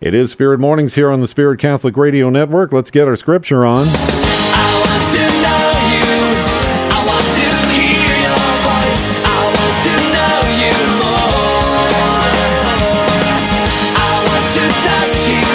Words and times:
It 0.00 0.12
is 0.12 0.32
Spirit 0.32 0.58
Mornings 0.58 0.96
here 0.96 1.08
on 1.08 1.20
the 1.20 1.28
Spirit 1.28 1.60
Catholic 1.60 1.96
Radio 1.96 2.28
Network. 2.28 2.72
Let's 2.72 2.90
get 2.90 3.06
our 3.06 3.14
scripture 3.14 3.64
on. 3.64 3.86
I 3.86 4.74
want 4.82 5.06
to 5.14 5.22
know 5.38 5.70
you. 5.86 6.34
I 6.90 6.98
want 7.06 7.22
to 7.22 7.46
hear 7.70 8.10
your 8.26 8.42
voice. 8.66 9.06
I 9.22 9.38
want 9.54 9.76
to 9.86 9.94
know 10.10 10.50
you 10.58 10.74
more. 10.98 11.94
I 13.94 14.18
want 14.18 14.50
to 14.58 14.66
touch 14.82 15.30
you. 15.30 15.46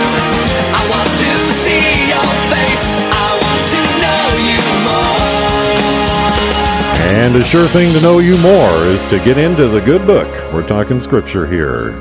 I 0.71 0.87
want 0.87 1.11
to 1.19 1.35
see 1.59 2.07
your 2.07 2.31
face. 2.47 2.95
I 3.11 3.35
want 3.43 3.63
to 3.75 3.83
know 3.99 4.39
you 4.39 4.63
more. 4.87 5.19
And 7.11 7.35
a 7.35 7.43
sure 7.43 7.67
thing 7.67 7.91
to 7.91 7.99
know 7.99 8.19
you 8.19 8.37
more 8.37 8.87
is 8.87 9.03
to 9.09 9.19
get 9.19 9.37
into 9.37 9.67
the 9.67 9.81
good 9.81 10.07
book. 10.07 10.29
We're 10.53 10.65
talking 10.65 11.01
scripture 11.01 11.45
here. 11.45 11.91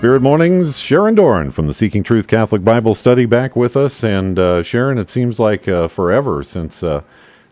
Spirit 0.00 0.22
Mornings, 0.22 0.78
Sharon 0.78 1.14
Doran 1.14 1.50
from 1.50 1.66
the 1.66 1.74
Seeking 1.74 2.02
Truth 2.02 2.26
Catholic 2.26 2.64
Bible 2.64 2.94
Study 2.94 3.26
back 3.26 3.54
with 3.54 3.76
us. 3.76 4.02
And 4.02 4.38
uh, 4.38 4.62
Sharon, 4.62 4.96
it 4.96 5.10
seems 5.10 5.38
like 5.38 5.68
uh, 5.68 5.88
forever 5.88 6.42
since 6.42 6.82
uh, 6.82 7.02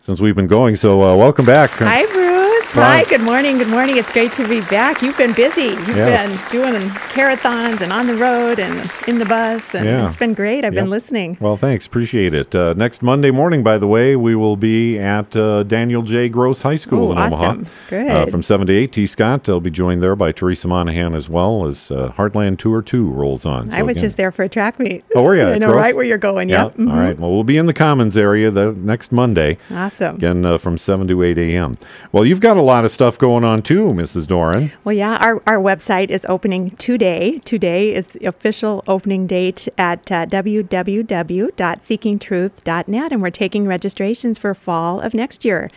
since 0.01 0.19
we've 0.23 0.34
been 0.34 0.47
going. 0.47 0.75
So 0.77 0.98
uh, 1.03 1.15
welcome 1.15 1.45
back. 1.45 1.69
Hi, 1.73 2.06
Bruce. 2.06 2.28
Hi. 2.73 3.03
Good 3.05 3.23
morning. 3.23 3.57
Good 3.59 3.69
morning. 3.69 3.97
It's 3.97 4.13
great 4.13 4.31
to 4.33 4.47
be 4.47 4.61
back. 4.61 5.01
You've 5.01 5.17
been 5.17 5.33
busy. 5.33 5.63
You've 5.71 5.97
Yes. 5.97 6.51
been 6.53 6.63
doing 6.63 6.83
marathons 7.15 7.81
and 7.81 7.93
on 7.93 8.07
the 8.07 8.15
road 8.15 8.59
and 8.59 8.91
in 9.07 9.19
the 9.19 9.25
bus, 9.25 9.75
and 9.75 9.87
Yeah. 9.87 10.07
it's 10.07 10.17
been 10.17 10.35
great. 10.35 10.65
I've 10.67 10.75
Yep. 10.75 10.85
been 10.85 10.91
listening. 10.91 11.39
Well, 11.41 11.57
thanks. 11.57 11.87
Appreciate 11.87 12.35
it. 12.35 12.55
Uh, 12.55 12.75
next 12.77 13.03
Monday 13.03 13.31
morning, 13.31 13.62
by 13.62 13.79
the 13.79 13.87
way, 13.87 14.15
we 14.17 14.35
will 14.37 14.57
be 14.57 14.99
at 14.99 15.35
uh, 15.35 15.62
Daniel 15.62 16.03
J. 16.03 16.29
Gross 16.29 16.61
High 16.62 16.77
School 16.77 17.09
Ooh, 17.09 17.12
in 17.12 17.19
awesome. 17.19 17.41
Omaha. 17.43 17.62
Good. 17.89 18.11
Uh, 18.11 18.27
from 18.27 18.43
7 18.43 18.67
to 18.67 18.73
8, 18.75 18.93
T. 18.93 19.07
Scott. 19.07 19.45
They'll 19.45 19.61
be 19.61 19.71
joined 19.71 20.03
there 20.03 20.15
by 20.15 20.31
Teresa 20.33 20.69
Monahan 20.69 21.15
as 21.15 21.29
well 21.29 21.67
as 21.67 21.91
uh, 21.91 22.12
Heartland 22.19 22.59
Tour 22.59 22.83
2 22.83 23.09
rolls 23.09 23.47
on. 23.47 23.71
I 23.73 23.83
was 23.83 23.97
again- 23.97 24.03
just 24.03 24.17
there 24.19 24.31
for 24.31 24.43
a 24.43 24.48
track 24.48 24.79
meet. 24.79 25.05
Oh, 25.17 25.23
were 25.23 25.35
you? 25.35 25.43
I 25.48 25.57
know 25.59 25.69
Gross? 25.69 25.81
right 25.81 25.97
where 25.97 26.05
you're 26.05 26.19
going. 26.19 26.51
Yeah. 26.51 26.65
Yep. 26.65 26.77
Mhm. 26.77 26.91
All 26.93 26.98
right. 26.98 27.19
Well, 27.19 27.33
we'll 27.33 27.45
be 27.45 27.57
in 27.57 27.65
the 27.67 27.73
Commons 27.73 28.17
area 28.17 28.51
the 28.51 28.75
next 28.79 29.11
Monday. 29.11 29.57
Awesome. 29.75 30.17
Again, 30.17 30.45
uh, 30.45 30.59
from 30.59 30.77
7 30.77 31.09
to 31.09 31.23
8 31.23 31.39
a.m. 31.39 31.77
Well, 32.12 32.27
you've 32.27 32.41
got 32.41 32.58
a 32.59 32.62
lot 32.62 32.84
of 32.84 32.91
stuff 32.91 33.17
going 33.17 33.45
on 33.45 33.62
too, 33.62 33.87
Mrs. 33.89 34.27
Doran. 34.27 34.70
Well, 34.84 34.95
yeah, 34.95 35.17
our, 35.17 35.42
our 35.47 35.56
website 35.56 36.11
is 36.11 36.27
opening 36.28 36.73
today. 36.73 37.39
Today 37.45 37.95
is 37.95 38.09
the 38.09 38.27
official 38.27 38.84
opening 38.87 39.27
date 39.27 39.69
at 39.78 40.12
uh, 40.12 40.27
www.seekingtruth.net, 40.27 43.12
and 43.12 43.23
we're 43.23 43.31
taking 43.31 43.67
registrations 43.67 44.36
for 44.39 44.55
fall 44.55 45.01
of 45.01 45.14
next 45.14 45.42
year. 45.45 45.70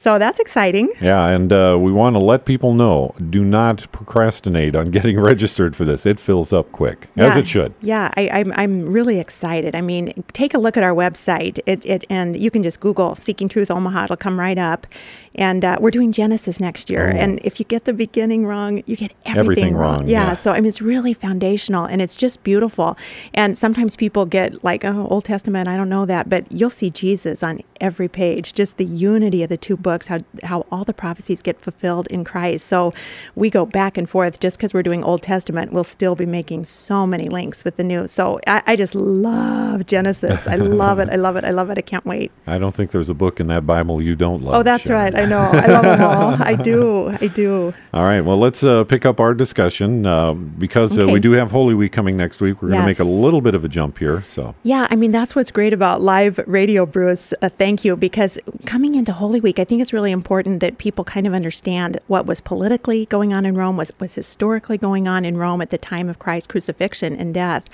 So 0.00 0.18
that's 0.18 0.40
exciting. 0.40 0.88
Yeah, 0.98 1.26
and 1.26 1.52
uh, 1.52 1.76
we 1.78 1.92
want 1.92 2.14
to 2.14 2.20
let 2.20 2.46
people 2.46 2.72
know 2.72 3.14
do 3.28 3.44
not 3.44 3.86
procrastinate 3.92 4.74
on 4.74 4.90
getting 4.90 5.20
registered 5.20 5.76
for 5.76 5.84
this. 5.84 6.06
It 6.06 6.18
fills 6.18 6.54
up 6.54 6.72
quick, 6.72 7.08
as 7.18 7.36
it 7.36 7.46
should. 7.46 7.74
Yeah, 7.82 8.10
I, 8.16 8.30
I'm, 8.30 8.50
I'm 8.56 8.90
really 8.90 9.18
excited. 9.18 9.74
I 9.74 9.82
mean, 9.82 10.24
take 10.32 10.54
a 10.54 10.58
look 10.58 10.78
at 10.78 10.82
our 10.82 10.94
website. 10.94 11.58
It, 11.66 11.84
it 11.84 12.04
and 12.08 12.34
you 12.34 12.50
can 12.50 12.62
just 12.62 12.80
Google 12.80 13.14
"Seeking 13.14 13.46
Truth 13.46 13.70
Omaha." 13.70 14.04
It'll 14.04 14.16
come 14.16 14.40
right 14.40 14.56
up. 14.56 14.86
And 15.34 15.64
uh, 15.64 15.76
we're 15.80 15.90
doing 15.90 16.12
Genesis 16.12 16.60
next 16.60 16.90
year. 16.90 17.12
Oh. 17.14 17.18
And 17.18 17.40
if 17.44 17.60
you 17.60 17.64
get 17.64 17.84
the 17.84 17.92
beginning 17.92 18.46
wrong, 18.46 18.82
you 18.86 18.96
get 18.96 19.12
everything, 19.24 19.38
Everything 19.38 19.76
wrong, 19.76 20.08
Yeah, 20.08 20.28
yeah. 20.28 20.34
So 20.34 20.52
I 20.52 20.56
mean, 20.56 20.66
it's 20.66 20.82
really 20.82 21.14
foundational, 21.14 21.84
and 21.84 22.02
it's 22.02 22.16
just 22.16 22.42
beautiful. 22.42 22.96
And 23.32 23.56
sometimes 23.56 23.96
people 23.96 24.26
get 24.26 24.64
like, 24.64 24.84
"Oh, 24.84 25.06
Old 25.08 25.24
Testament, 25.24 25.68
I 25.68 25.76
don't 25.76 25.88
know 25.88 26.04
that," 26.06 26.28
but 26.28 26.50
you'll 26.50 26.70
see 26.70 26.90
Jesus 26.90 27.42
on 27.42 27.60
every 27.80 28.08
page. 28.08 28.52
Just 28.52 28.76
the 28.76 28.84
unity 28.84 29.42
of 29.42 29.48
the 29.48 29.56
two 29.56 29.76
books, 29.76 30.08
how 30.08 30.20
how 30.42 30.66
all 30.70 30.84
the 30.84 30.92
prophecies 30.94 31.42
get 31.42 31.60
fulfilled 31.60 32.06
in 32.08 32.24
Christ. 32.24 32.66
So 32.66 32.92
we 33.34 33.50
go 33.50 33.64
back 33.64 33.96
and 33.96 34.08
forth. 34.10 34.40
Just 34.40 34.56
because 34.56 34.74
we're 34.74 34.82
doing 34.82 35.04
Old 35.04 35.22
Testament, 35.22 35.72
we'll 35.72 35.84
still 35.84 36.14
be 36.14 36.26
making 36.26 36.64
so 36.64 37.06
many 37.06 37.28
links 37.28 37.64
with 37.64 37.76
the 37.76 37.84
new. 37.84 38.08
So 38.08 38.40
I, 38.46 38.62
I 38.66 38.76
just 38.76 38.94
love 38.94 39.86
Genesis. 39.86 40.46
I 40.46 40.56
love 40.56 40.98
it. 40.98 41.08
I 41.08 41.16
love 41.16 41.36
it. 41.36 41.44
I 41.44 41.50
love 41.50 41.70
it. 41.70 41.78
I 41.78 41.82
can't 41.82 42.04
wait. 42.04 42.32
I 42.46 42.58
don't 42.58 42.74
think 42.74 42.90
there's 42.90 43.08
a 43.08 43.14
book 43.14 43.40
in 43.40 43.46
that 43.48 43.66
Bible 43.66 44.02
you 44.02 44.16
don't 44.16 44.42
love. 44.42 44.54
Oh, 44.54 44.62
that's 44.62 44.86
Sharon. 44.86 45.14
right. 45.14 45.19
I 45.20 45.26
know. 45.26 45.38
I 45.38 45.66
love 45.66 45.84
them 45.84 46.02
all. 46.02 46.36
I 46.42 46.54
do. 46.54 47.08
I 47.20 47.26
do. 47.26 47.74
All 47.92 48.04
right. 48.04 48.20
Well, 48.22 48.38
let's 48.38 48.64
uh, 48.64 48.84
pick 48.84 49.04
up 49.04 49.20
our 49.20 49.34
discussion 49.34 50.06
uh, 50.06 50.32
because 50.32 50.98
uh, 50.98 51.06
we 51.06 51.20
do 51.20 51.32
have 51.32 51.50
Holy 51.50 51.74
Week 51.74 51.92
coming 51.92 52.16
next 52.16 52.40
week. 52.40 52.62
We're 52.62 52.68
going 52.68 52.80
to 52.80 52.86
make 52.86 53.00
a 53.00 53.04
little 53.04 53.40
bit 53.40 53.54
of 53.54 53.64
a 53.64 53.68
jump 53.68 53.98
here. 53.98 54.24
So, 54.28 54.54
Yeah, 54.62 54.86
I 54.90 54.96
mean, 54.96 55.10
that's 55.10 55.34
what's 55.34 55.50
great 55.50 55.72
about 55.72 56.00
live 56.00 56.40
radio, 56.46 56.86
Bruce. 56.86 57.34
Uh, 57.42 57.50
thank 57.50 57.84
you. 57.84 57.96
Because 57.96 58.38
coming 58.64 58.94
into 58.94 59.12
Holy 59.12 59.40
Week, 59.40 59.58
I 59.58 59.64
think 59.64 59.82
it's 59.82 59.92
really 59.92 60.12
important 60.12 60.60
that 60.60 60.78
people 60.78 61.04
kind 61.04 61.26
of 61.26 61.34
understand 61.34 62.00
what 62.06 62.24
was 62.24 62.40
politically 62.40 63.06
going 63.06 63.34
on 63.34 63.44
in 63.44 63.54
Rome, 63.54 63.76
was, 63.76 63.92
was 64.00 64.14
historically 64.14 64.78
going 64.78 65.06
on 65.06 65.24
in 65.24 65.36
Rome 65.36 65.60
at 65.60 65.70
the 65.70 65.78
time 65.78 66.08
of 66.08 66.18
Christ's 66.18 66.46
crucifixion 66.46 67.14
and 67.14 67.34
death. 67.34 67.64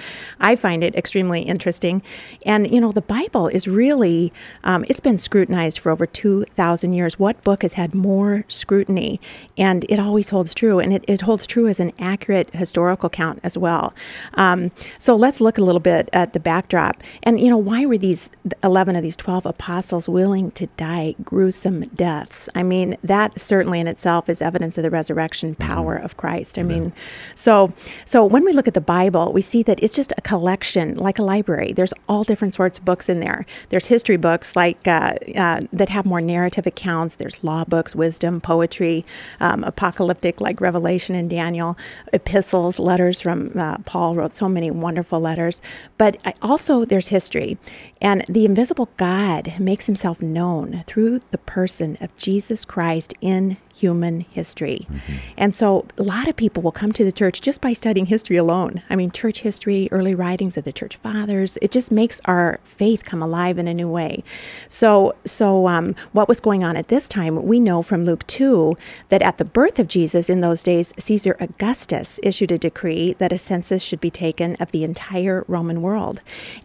I 0.40 0.56
find 0.56 0.82
it 0.82 0.96
extremely 0.96 1.42
interesting. 1.42 2.02
And, 2.44 2.70
you 2.70 2.80
know, 2.80 2.90
the 2.90 3.02
Bible 3.02 3.46
is 3.48 3.68
really, 3.68 4.32
um, 4.64 4.84
it's 4.88 5.00
been 5.00 5.18
scrutinized 5.18 5.78
for 5.78 5.92
over 5.92 6.06
2,000 6.06 6.92
years. 6.92 7.18
What 7.18 7.35
book 7.44 7.62
has 7.62 7.74
had 7.74 7.94
more 7.94 8.44
scrutiny? 8.48 9.20
And 9.56 9.84
it 9.88 9.98
always 9.98 10.30
holds 10.30 10.54
true. 10.54 10.78
And 10.78 10.92
it, 10.92 11.04
it 11.06 11.22
holds 11.22 11.46
true 11.46 11.68
as 11.68 11.80
an 11.80 11.92
accurate 11.98 12.50
historical 12.54 13.08
count 13.08 13.40
as 13.42 13.56
well. 13.56 13.94
Um, 14.34 14.70
so 14.98 15.16
let's 15.16 15.40
look 15.40 15.58
a 15.58 15.62
little 15.62 15.80
bit 15.80 16.08
at 16.12 16.32
the 16.32 16.40
backdrop. 16.40 17.02
And, 17.22 17.40
you 17.40 17.48
know, 17.48 17.56
why 17.56 17.86
were 17.86 17.98
these 17.98 18.30
11 18.62 18.96
of 18.96 19.02
these 19.02 19.16
12 19.16 19.46
apostles 19.46 20.08
willing 20.08 20.50
to 20.52 20.66
die 20.76 21.14
gruesome 21.24 21.86
deaths? 21.88 22.48
I 22.54 22.62
mean, 22.62 22.96
that 23.02 23.40
certainly 23.40 23.80
in 23.80 23.88
itself 23.88 24.28
is 24.28 24.42
evidence 24.42 24.78
of 24.78 24.82
the 24.82 24.90
resurrection 24.90 25.54
power 25.54 25.96
of 25.96 26.16
Christ. 26.16 26.58
I 26.58 26.62
mean, 26.62 26.92
so 27.34 27.72
so 28.04 28.24
when 28.24 28.44
we 28.44 28.52
look 28.52 28.68
at 28.68 28.74
the 28.74 28.80
Bible, 28.80 29.32
we 29.32 29.42
see 29.42 29.62
that 29.64 29.82
it's 29.82 29.94
just 29.94 30.12
a 30.16 30.20
collection, 30.20 30.94
like 30.94 31.18
a 31.18 31.22
library. 31.22 31.72
There's 31.72 31.92
all 32.08 32.24
different 32.24 32.54
sorts 32.54 32.78
of 32.78 32.84
books 32.84 33.08
in 33.08 33.20
there. 33.20 33.46
There's 33.70 33.86
history 33.86 34.16
books 34.16 34.56
like 34.56 34.86
uh, 34.86 35.14
uh, 35.34 35.60
that 35.72 35.88
have 35.88 36.06
more 36.06 36.20
narrative 36.20 36.66
accounts. 36.66 37.16
There's 37.26 37.42
law 37.42 37.64
books, 37.64 37.96
wisdom, 37.96 38.40
poetry, 38.40 39.04
um, 39.40 39.64
apocalyptic 39.64 40.40
like 40.40 40.60
Revelation 40.60 41.16
and 41.16 41.28
Daniel, 41.28 41.76
epistles, 42.12 42.78
letters 42.78 43.20
from 43.20 43.50
uh, 43.58 43.78
Paul 43.78 44.14
wrote 44.14 44.36
so 44.36 44.48
many 44.48 44.70
wonderful 44.70 45.18
letters. 45.18 45.60
But 45.98 46.18
I, 46.24 46.34
also 46.40 46.84
there's 46.84 47.08
history, 47.08 47.58
and 48.00 48.24
the 48.28 48.44
invisible 48.44 48.90
God 48.96 49.58
makes 49.58 49.86
Himself 49.86 50.22
known 50.22 50.84
through 50.86 51.20
the 51.32 51.38
person 51.38 51.98
of 52.00 52.16
Jesus 52.16 52.64
Christ 52.64 53.12
in 53.20 53.56
human 53.76 54.20
history. 54.20 54.88
And 55.36 55.54
so 55.54 55.86
a 55.98 56.02
lot 56.02 56.28
of 56.28 56.36
people 56.36 56.62
will 56.62 56.72
come 56.72 56.92
to 56.92 57.04
the 57.04 57.12
church 57.12 57.42
just 57.42 57.60
by 57.60 57.74
studying 57.74 58.06
history 58.06 58.36
alone. 58.36 58.82
I 58.88 58.96
mean, 58.96 59.10
church 59.10 59.40
history, 59.40 59.88
early 59.92 60.14
writings 60.14 60.56
of 60.56 60.64
the 60.64 60.72
church 60.72 60.96
fathers, 60.96 61.58
it 61.60 61.70
just 61.70 61.92
makes 61.92 62.20
our 62.24 62.58
faith 62.64 63.04
come 63.04 63.22
alive 63.22 63.58
in 63.58 63.68
a 63.68 63.74
new 63.74 63.88
way. 63.88 64.24
So, 64.70 65.14
so 65.26 65.68
um, 65.68 65.94
what 66.12 66.26
was 66.26 66.40
going 66.40 66.64
on 66.64 66.76
at 66.76 66.88
this 66.88 67.06
time? 67.06 67.44
We 67.44 67.60
know 67.60 67.82
from 67.82 68.06
Luke 68.06 68.26
2 68.26 68.78
that 69.10 69.22
at 69.22 69.36
the 69.36 69.44
birth 69.44 69.78
of 69.78 69.88
Jesus 69.88 70.30
in 70.30 70.40
those 70.40 70.62
days, 70.62 70.94
Caesar 70.98 71.36
Augustus 71.38 72.18
issued 72.22 72.52
a 72.52 72.58
decree 72.58 73.14
that 73.18 73.32
a 73.32 73.38
census 73.38 73.82
should 73.82 74.00
be 74.00 74.10
taken 74.10 74.56
of 74.56 74.72
the 74.72 74.84
entire 74.84 75.44
Roman 75.48 75.82
world. 75.82 76.22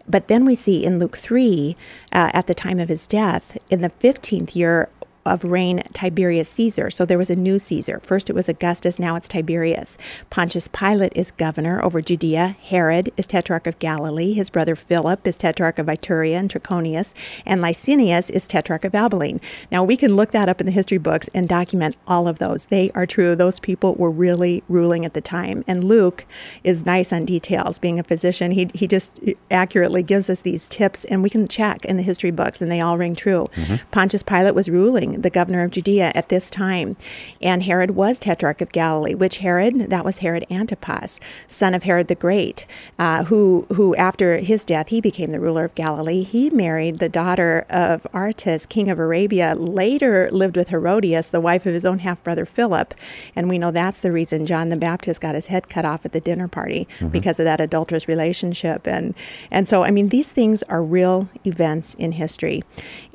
But 0.08 0.28
then 0.28 0.46
we 0.46 0.54
see 0.54 0.82
in 0.82 0.98
Luke 0.98 1.18
3, 1.18 1.76
uh, 2.12 2.30
at 2.32 2.46
the 2.46 2.54
time 2.54 2.78
of 2.78 2.88
his 2.88 3.06
death, 3.06 3.58
in 3.70 3.82
the 3.82 3.90
15th 3.90 4.56
year 4.56 4.88
of 5.24 5.44
reign 5.44 5.82
Tiberius 5.92 6.48
Caesar. 6.50 6.90
So 6.90 7.04
there 7.04 7.18
was 7.18 7.30
a 7.30 7.36
new 7.36 7.58
Caesar. 7.58 8.00
First 8.02 8.28
it 8.28 8.34
was 8.34 8.48
Augustus, 8.48 8.98
now 8.98 9.14
it's 9.14 9.28
Tiberius. 9.28 9.96
Pontius 10.30 10.68
Pilate 10.68 11.12
is 11.14 11.30
governor 11.30 11.82
over 11.82 12.00
Judea. 12.00 12.56
Herod 12.62 13.12
is 13.16 13.26
tetrarch 13.26 13.66
of 13.66 13.78
Galilee. 13.78 14.32
His 14.32 14.50
brother 14.50 14.74
Philip 14.74 15.26
is 15.26 15.36
tetrarch 15.36 15.78
of 15.78 15.86
Iturea 15.86 16.34
and 16.34 16.50
Trachonitis. 16.50 17.12
And 17.46 17.60
Lysanias 17.60 18.30
is 18.30 18.48
tetrarch 18.48 18.84
of 18.84 18.94
Abilene. 18.94 19.40
Now 19.70 19.84
we 19.84 19.96
can 19.96 20.16
look 20.16 20.32
that 20.32 20.48
up 20.48 20.60
in 20.60 20.66
the 20.66 20.72
history 20.72 20.98
books 20.98 21.28
and 21.34 21.48
document 21.48 21.96
all 22.06 22.26
of 22.26 22.38
those. 22.38 22.66
They 22.66 22.90
are 22.90 23.06
true. 23.06 23.36
Those 23.36 23.60
people 23.60 23.94
were 23.94 24.10
really 24.10 24.62
ruling 24.68 25.04
at 25.04 25.14
the 25.14 25.20
time. 25.20 25.62
And 25.66 25.84
Luke 25.84 26.26
is 26.64 26.84
nice 26.84 27.12
on 27.12 27.24
details. 27.24 27.78
Being 27.78 28.00
a 28.00 28.04
physician, 28.04 28.50
he, 28.50 28.70
he 28.74 28.86
just 28.88 29.18
accurately 29.50 30.02
gives 30.02 30.28
us 30.28 30.42
these 30.42 30.68
tips 30.68 31.04
and 31.04 31.22
we 31.22 31.30
can 31.30 31.46
check 31.46 31.84
in 31.84 31.96
the 31.96 32.02
history 32.02 32.30
books 32.30 32.60
and 32.60 32.70
they 32.70 32.80
all 32.80 32.98
ring 32.98 33.14
true. 33.14 33.48
Mm-hmm. 33.54 33.76
Pontius 33.90 34.22
Pilate 34.22 34.54
was 34.54 34.68
ruling 34.68 35.11
the 35.20 35.30
governor 35.30 35.62
of 35.64 35.70
Judea 35.70 36.12
at 36.14 36.28
this 36.28 36.50
time. 36.50 36.96
And 37.40 37.62
Herod 37.62 37.92
was 37.92 38.18
tetrarch 38.18 38.60
of 38.60 38.72
Galilee. 38.72 39.14
Which 39.14 39.38
Herod? 39.38 39.90
That 39.90 40.04
was 40.04 40.18
Herod 40.18 40.46
Antipas, 40.50 41.20
son 41.48 41.74
of 41.74 41.82
Herod 41.82 42.08
the 42.08 42.14
Great, 42.14 42.66
uh, 42.98 43.24
who, 43.24 43.66
who 43.74 43.94
after 43.96 44.38
his 44.38 44.64
death, 44.64 44.88
he 44.88 45.00
became 45.00 45.32
the 45.32 45.40
ruler 45.40 45.64
of 45.64 45.74
Galilee. 45.74 46.22
He 46.22 46.50
married 46.50 46.98
the 46.98 47.08
daughter 47.08 47.66
of 47.68 48.06
Aretas, 48.14 48.66
king 48.66 48.88
of 48.88 48.98
Arabia, 48.98 49.54
later 49.54 50.28
lived 50.30 50.56
with 50.56 50.68
Herodias, 50.68 51.30
the 51.30 51.40
wife 51.40 51.66
of 51.66 51.74
his 51.74 51.84
own 51.84 52.00
half 52.00 52.22
brother 52.22 52.46
Philip. 52.46 52.94
And 53.34 53.48
we 53.48 53.58
know 53.58 53.70
that's 53.70 54.00
the 54.00 54.12
reason 54.12 54.46
John 54.46 54.68
the 54.68 54.76
Baptist 54.76 55.20
got 55.20 55.34
his 55.34 55.46
head 55.46 55.68
cut 55.68 55.84
off 55.84 56.04
at 56.04 56.12
the 56.12 56.20
dinner 56.20 56.48
party 56.48 56.88
because 57.10 57.38
of 57.38 57.44
that 57.44 57.60
adulterous 57.60 58.08
relationship. 58.08 58.86
And, 58.86 59.14
and 59.50 59.68
so, 59.68 59.82
I 59.82 59.90
mean, 59.90 60.08
these 60.08 60.30
things 60.30 60.62
are 60.64 60.82
real 60.82 61.28
events 61.44 61.94
in 61.94 62.12
history. 62.12 62.62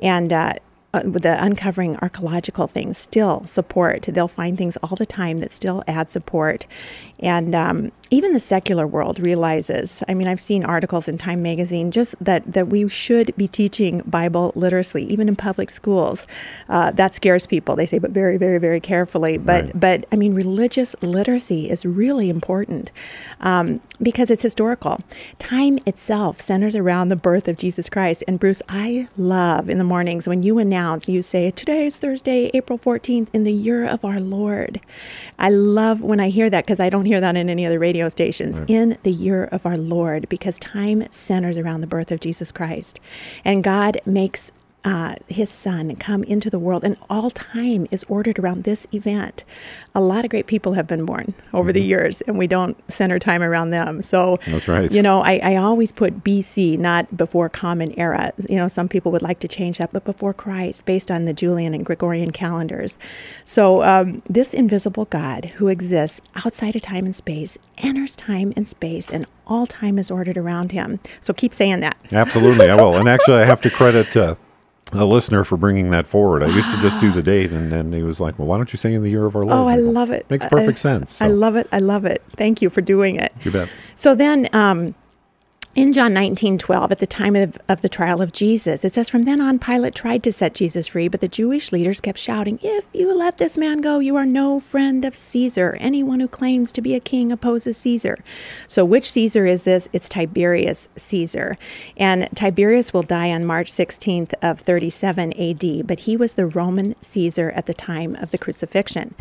And, 0.00 0.32
uh, 0.32 0.54
uh, 0.94 1.02
the 1.04 1.36
uncovering 1.42 1.96
archaeological 1.98 2.66
things 2.66 2.96
still 2.96 3.46
support. 3.46 4.02
They'll 4.02 4.26
find 4.28 4.56
things 4.56 4.76
all 4.78 4.96
the 4.96 5.04
time 5.06 5.38
that 5.38 5.52
still 5.52 5.84
add 5.86 6.08
support. 6.10 6.66
And 7.20 7.54
um, 7.54 7.92
even 8.10 8.32
the 8.32 8.40
secular 8.40 8.86
world 8.86 9.18
realizes, 9.20 10.02
I 10.08 10.14
mean, 10.14 10.28
I've 10.28 10.40
seen 10.40 10.64
articles 10.64 11.08
in 11.08 11.18
Time 11.18 11.42
magazine 11.42 11.90
just 11.90 12.14
that, 12.24 12.50
that 12.52 12.68
we 12.68 12.88
should 12.88 13.36
be 13.36 13.46
teaching 13.48 14.00
Bible 14.06 14.52
literacy, 14.54 15.02
even 15.12 15.28
in 15.28 15.36
public 15.36 15.68
schools. 15.70 16.26
Uh, 16.70 16.90
that 16.92 17.14
scares 17.14 17.46
people. 17.46 17.76
They 17.76 17.86
say, 17.86 17.98
but 17.98 18.12
very, 18.12 18.38
very, 18.38 18.58
very 18.58 18.80
carefully. 18.80 19.36
But, 19.36 19.64
Right. 19.64 19.80
but 19.80 20.06
I 20.12 20.16
mean, 20.16 20.34
religious 20.34 20.94
literacy 21.02 21.68
is 21.68 21.84
really 21.84 22.30
important 22.30 22.92
um, 23.40 23.80
because 24.00 24.30
it's 24.30 24.42
historical. 24.42 25.00
Time 25.38 25.78
itself 25.84 26.40
centers 26.40 26.74
around 26.74 27.08
the 27.08 27.16
birth 27.16 27.46
of 27.48 27.56
Jesus 27.58 27.88
Christ. 27.90 28.24
And 28.26 28.38
Bruce, 28.40 28.62
I 28.68 29.08
love 29.18 29.68
in 29.68 29.78
the 29.78 29.84
mornings 29.84 30.26
when 30.28 30.42
you 30.42 30.58
announce, 30.58 30.77
you 31.08 31.22
say, 31.22 31.50
Today 31.50 31.86
is 31.86 31.98
Thursday, 31.98 32.50
April 32.54 32.78
14th, 32.78 33.28
in 33.32 33.44
the 33.44 33.52
year 33.52 33.84
of 33.86 34.04
our 34.04 34.20
Lord. 34.20 34.80
I 35.38 35.50
love 35.50 36.00
when 36.00 36.20
I 36.20 36.28
hear 36.28 36.48
that 36.50 36.64
because 36.64 36.80
I 36.80 36.88
don't 36.88 37.06
hear 37.06 37.20
that 37.20 37.36
in 37.36 37.50
any 37.50 37.66
other 37.66 37.78
radio 37.78 38.08
stations. 38.08 38.60
In 38.68 38.96
the 39.02 39.10
year 39.10 39.44
of 39.44 39.66
our 39.66 39.76
Lord, 39.76 40.28
because 40.28 40.58
time 40.58 41.10
centers 41.10 41.56
around 41.56 41.80
the 41.80 41.86
birth 41.86 42.12
of 42.12 42.20
Jesus 42.20 42.52
Christ. 42.52 43.00
And 43.44 43.64
God 43.64 44.00
makes 44.06 44.52
uh, 44.88 45.14
his 45.28 45.50
son 45.50 45.94
come 45.96 46.24
into 46.24 46.48
the 46.48 46.58
world, 46.58 46.84
and 46.84 46.96
all 47.10 47.30
time 47.30 47.86
is 47.90 48.04
ordered 48.08 48.38
around 48.38 48.64
this 48.64 48.86
event. 48.92 49.44
A 49.94 50.00
lot 50.00 50.24
of 50.24 50.30
great 50.30 50.46
people 50.46 50.72
have 50.72 50.86
been 50.86 51.04
born 51.04 51.34
over 51.52 51.72
the 51.72 51.82
years, 51.82 52.22
and 52.22 52.38
we 52.38 52.46
don't 52.46 52.76
center 52.90 53.18
time 53.18 53.42
around 53.42 53.70
them. 53.70 54.00
So 54.02 54.38
Mm-hmm. 54.38 54.52
That's 54.52 54.68
right. 54.68 54.90
You 54.90 55.02
know, 55.02 55.22
I, 55.22 55.40
I 55.42 55.56
always 55.56 55.92
put 55.92 56.24
BC, 56.24 56.78
not 56.78 57.16
before 57.16 57.48
Common 57.48 57.98
Era. 57.98 58.32
You 58.48 58.56
know, 58.56 58.68
some 58.68 58.88
people 58.88 59.12
would 59.12 59.22
like 59.22 59.40
to 59.40 59.48
change 59.48 59.78
that, 59.78 59.92
but 59.92 60.04
before 60.04 60.32
Christ, 60.32 60.84
based 60.84 61.10
on 61.10 61.24
the 61.24 61.32
Julian 61.32 61.74
and 61.74 61.84
Gregorian 61.84 62.30
calendars. 62.30 62.98
So 63.44 63.82
um, 63.82 64.22
this 64.28 64.54
invisible 64.54 65.06
God 65.06 65.46
who 65.56 65.68
exists 65.68 66.20
outside 66.44 66.76
of 66.76 66.82
time 66.82 67.04
and 67.04 67.14
space 67.14 67.58
enters 67.78 68.16
time 68.16 68.52
and 68.56 68.66
space, 68.66 69.10
and 69.10 69.26
all 69.46 69.66
time 69.66 69.98
is 69.98 70.10
ordered 70.10 70.36
around 70.36 70.72
him. 70.72 71.00
So 71.20 71.32
keep 71.32 71.54
saying 71.54 71.80
that. 71.80 71.96
Absolutely, 72.12 72.68
I 72.70 72.74
will. 72.76 72.96
And 72.96 73.08
actually, 73.08 73.38
I 73.38 73.44
have 73.44 73.60
to 73.62 73.70
credit 73.70 74.16
uh, 74.16 74.34
a 74.92 75.04
listener 75.04 75.44
for 75.44 75.56
bringing 75.56 75.90
that 75.90 76.06
forward. 76.06 76.42
I 76.42 76.46
used 76.48 76.70
to 76.70 76.80
just 76.80 76.98
do 76.98 77.12
the 77.12 77.22
date, 77.22 77.50
and 77.50 77.70
then 77.70 77.92
he 77.92 78.02
was 78.02 78.20
like, 78.20 78.38
"Well, 78.38 78.48
why 78.48 78.56
don't 78.56 78.72
you 78.72 78.76
sing 78.78 78.94
in 78.94 79.02
the 79.02 79.10
year 79.10 79.26
of 79.26 79.36
our 79.36 79.44
Lord?" 79.44 79.58
Oh, 79.58 79.66
I 79.66 79.76
love 79.76 80.10
it. 80.10 80.26
Makes 80.30 80.46
I- 80.46 80.48
perfect 80.48 80.78
sense. 80.78 81.20
I 81.20 81.28
love 81.28 81.56
it. 81.56 81.68
I 81.72 81.78
love 81.78 82.04
it. 82.04 82.22
Thank 82.36 82.62
you 82.62 82.70
for 82.70 82.80
doing 82.80 83.16
it. 83.16 83.32
You 83.44 83.50
bet. 83.50 83.68
So 83.96 84.14
then, 84.14 84.48
um, 84.52 84.94
in 85.78 85.92
John 85.92 86.12
19 86.12 86.58
12, 86.58 86.90
at 86.90 86.98
the 86.98 87.06
time 87.06 87.36
of, 87.36 87.56
of 87.68 87.82
the 87.82 87.88
trial 87.88 88.20
of 88.20 88.32
Jesus, 88.32 88.84
it 88.84 88.94
says, 88.94 89.08
From 89.08 89.22
then 89.22 89.40
on, 89.40 89.60
Pilate 89.60 89.94
tried 89.94 90.24
to 90.24 90.32
set 90.32 90.52
Jesus 90.52 90.88
free, 90.88 91.06
but 91.06 91.20
the 91.20 91.28
Jewish 91.28 91.70
leaders 91.70 92.00
kept 92.00 92.18
shouting, 92.18 92.58
If 92.64 92.84
you 92.92 93.16
let 93.16 93.36
this 93.36 93.56
man 93.56 93.80
go, 93.80 94.00
you 94.00 94.16
are 94.16 94.26
no 94.26 94.58
friend 94.58 95.04
of 95.04 95.14
Caesar. 95.14 95.76
Anyone 95.78 96.18
who 96.18 96.26
claims 96.26 96.72
to 96.72 96.80
be 96.80 96.96
a 96.96 97.00
king 97.00 97.30
opposes 97.30 97.76
Caesar. 97.76 98.18
So, 98.66 98.84
which 98.84 99.08
Caesar 99.12 99.46
is 99.46 99.62
this? 99.62 99.88
It's 99.92 100.08
Tiberius 100.08 100.88
Caesar. 100.96 101.56
And 101.96 102.28
Tiberius 102.34 102.92
will 102.92 103.04
die 103.04 103.30
on 103.30 103.44
March 103.44 103.70
16th 103.70 104.34
of 104.42 104.58
37 104.58 105.32
AD, 105.40 105.86
but 105.86 106.00
he 106.00 106.16
was 106.16 106.34
the 106.34 106.46
Roman 106.46 106.96
Caesar 107.02 107.52
at 107.52 107.66
the 107.66 107.74
time 107.74 108.16
of 108.16 108.32
the 108.32 108.38
crucifixion. 108.38 109.14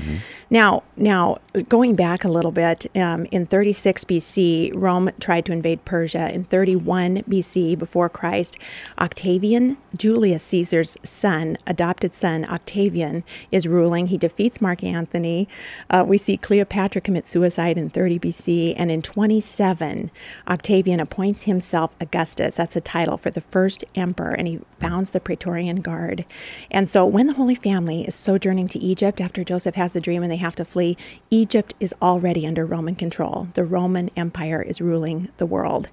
Now, 0.50 0.82
now 0.96 1.38
going 1.70 1.96
back 1.96 2.24
a 2.24 2.30
little 2.30 2.52
bit, 2.52 2.88
um, 2.98 3.28
in 3.30 3.46
36 3.46 4.06
BC, 4.06 4.72
Rome 4.74 5.12
tried 5.20 5.46
to 5.46 5.52
invade 5.52 5.86
Persia. 5.86 6.34
In 6.34 6.47
31 6.50 7.24
BC, 7.24 7.78
before 7.78 8.10
Christ, 8.10 8.58
Octavian, 9.00 9.78
Julius 9.96 10.44
Caesar's 10.44 10.98
son, 11.04 11.58
adopted 11.66 12.14
son 12.14 12.46
Octavian, 12.46 13.24
is 13.52 13.68
ruling. 13.68 14.08
He 14.08 14.18
defeats 14.18 14.62
Mark 14.62 14.84
Antony. 14.84 15.48
Uh, 15.90 16.04
we 16.08 16.18
see 16.18 16.38
Cleopatra 16.38 17.02
commit 17.02 17.28
suicide 17.28 17.78
in 17.78 17.90
30 17.90 18.20
BC, 18.20 18.74
and 18.78 18.92
in 18.92 19.02
27, 19.02 20.12
Octavian 20.48 21.00
appoints 21.00 21.44
himself 21.44 21.92
Augustus. 22.00 22.56
That's 22.56 22.76
a 22.76 22.82
title 22.82 23.18
for 23.18 23.32
the 23.32 23.42
first 23.42 23.84
emperor, 23.96 24.32
and 24.32 24.48
he 24.48 24.60
founds 24.80 25.12
the 25.12 25.20
Praetorian 25.20 25.82
Guard. 25.82 26.26
And 26.72 26.90
so, 26.90 27.06
when 27.06 27.28
the 27.28 27.34
Holy 27.34 27.56
Family 27.56 28.08
is 28.08 28.16
sojourning 28.16 28.68
to 28.70 28.80
Egypt 28.80 29.22
after 29.22 29.44
Joseph 29.44 29.76
has 29.76 29.96
a 29.96 30.02
dream 30.02 30.24
and 30.24 30.32
they 30.32 30.38
have 30.38 30.56
to 30.56 30.66
flee, 30.66 30.98
Egypt 31.30 31.74
is 31.80 31.94
already 32.02 32.46
under 32.46 32.66
Roman 32.66 32.96
control. 32.96 33.48
The 33.54 33.64
Roman 33.64 34.10
Empire 34.16 34.62
is 34.62 34.82
ruling 34.82 35.30
the 35.38 35.46
world. 35.46 35.90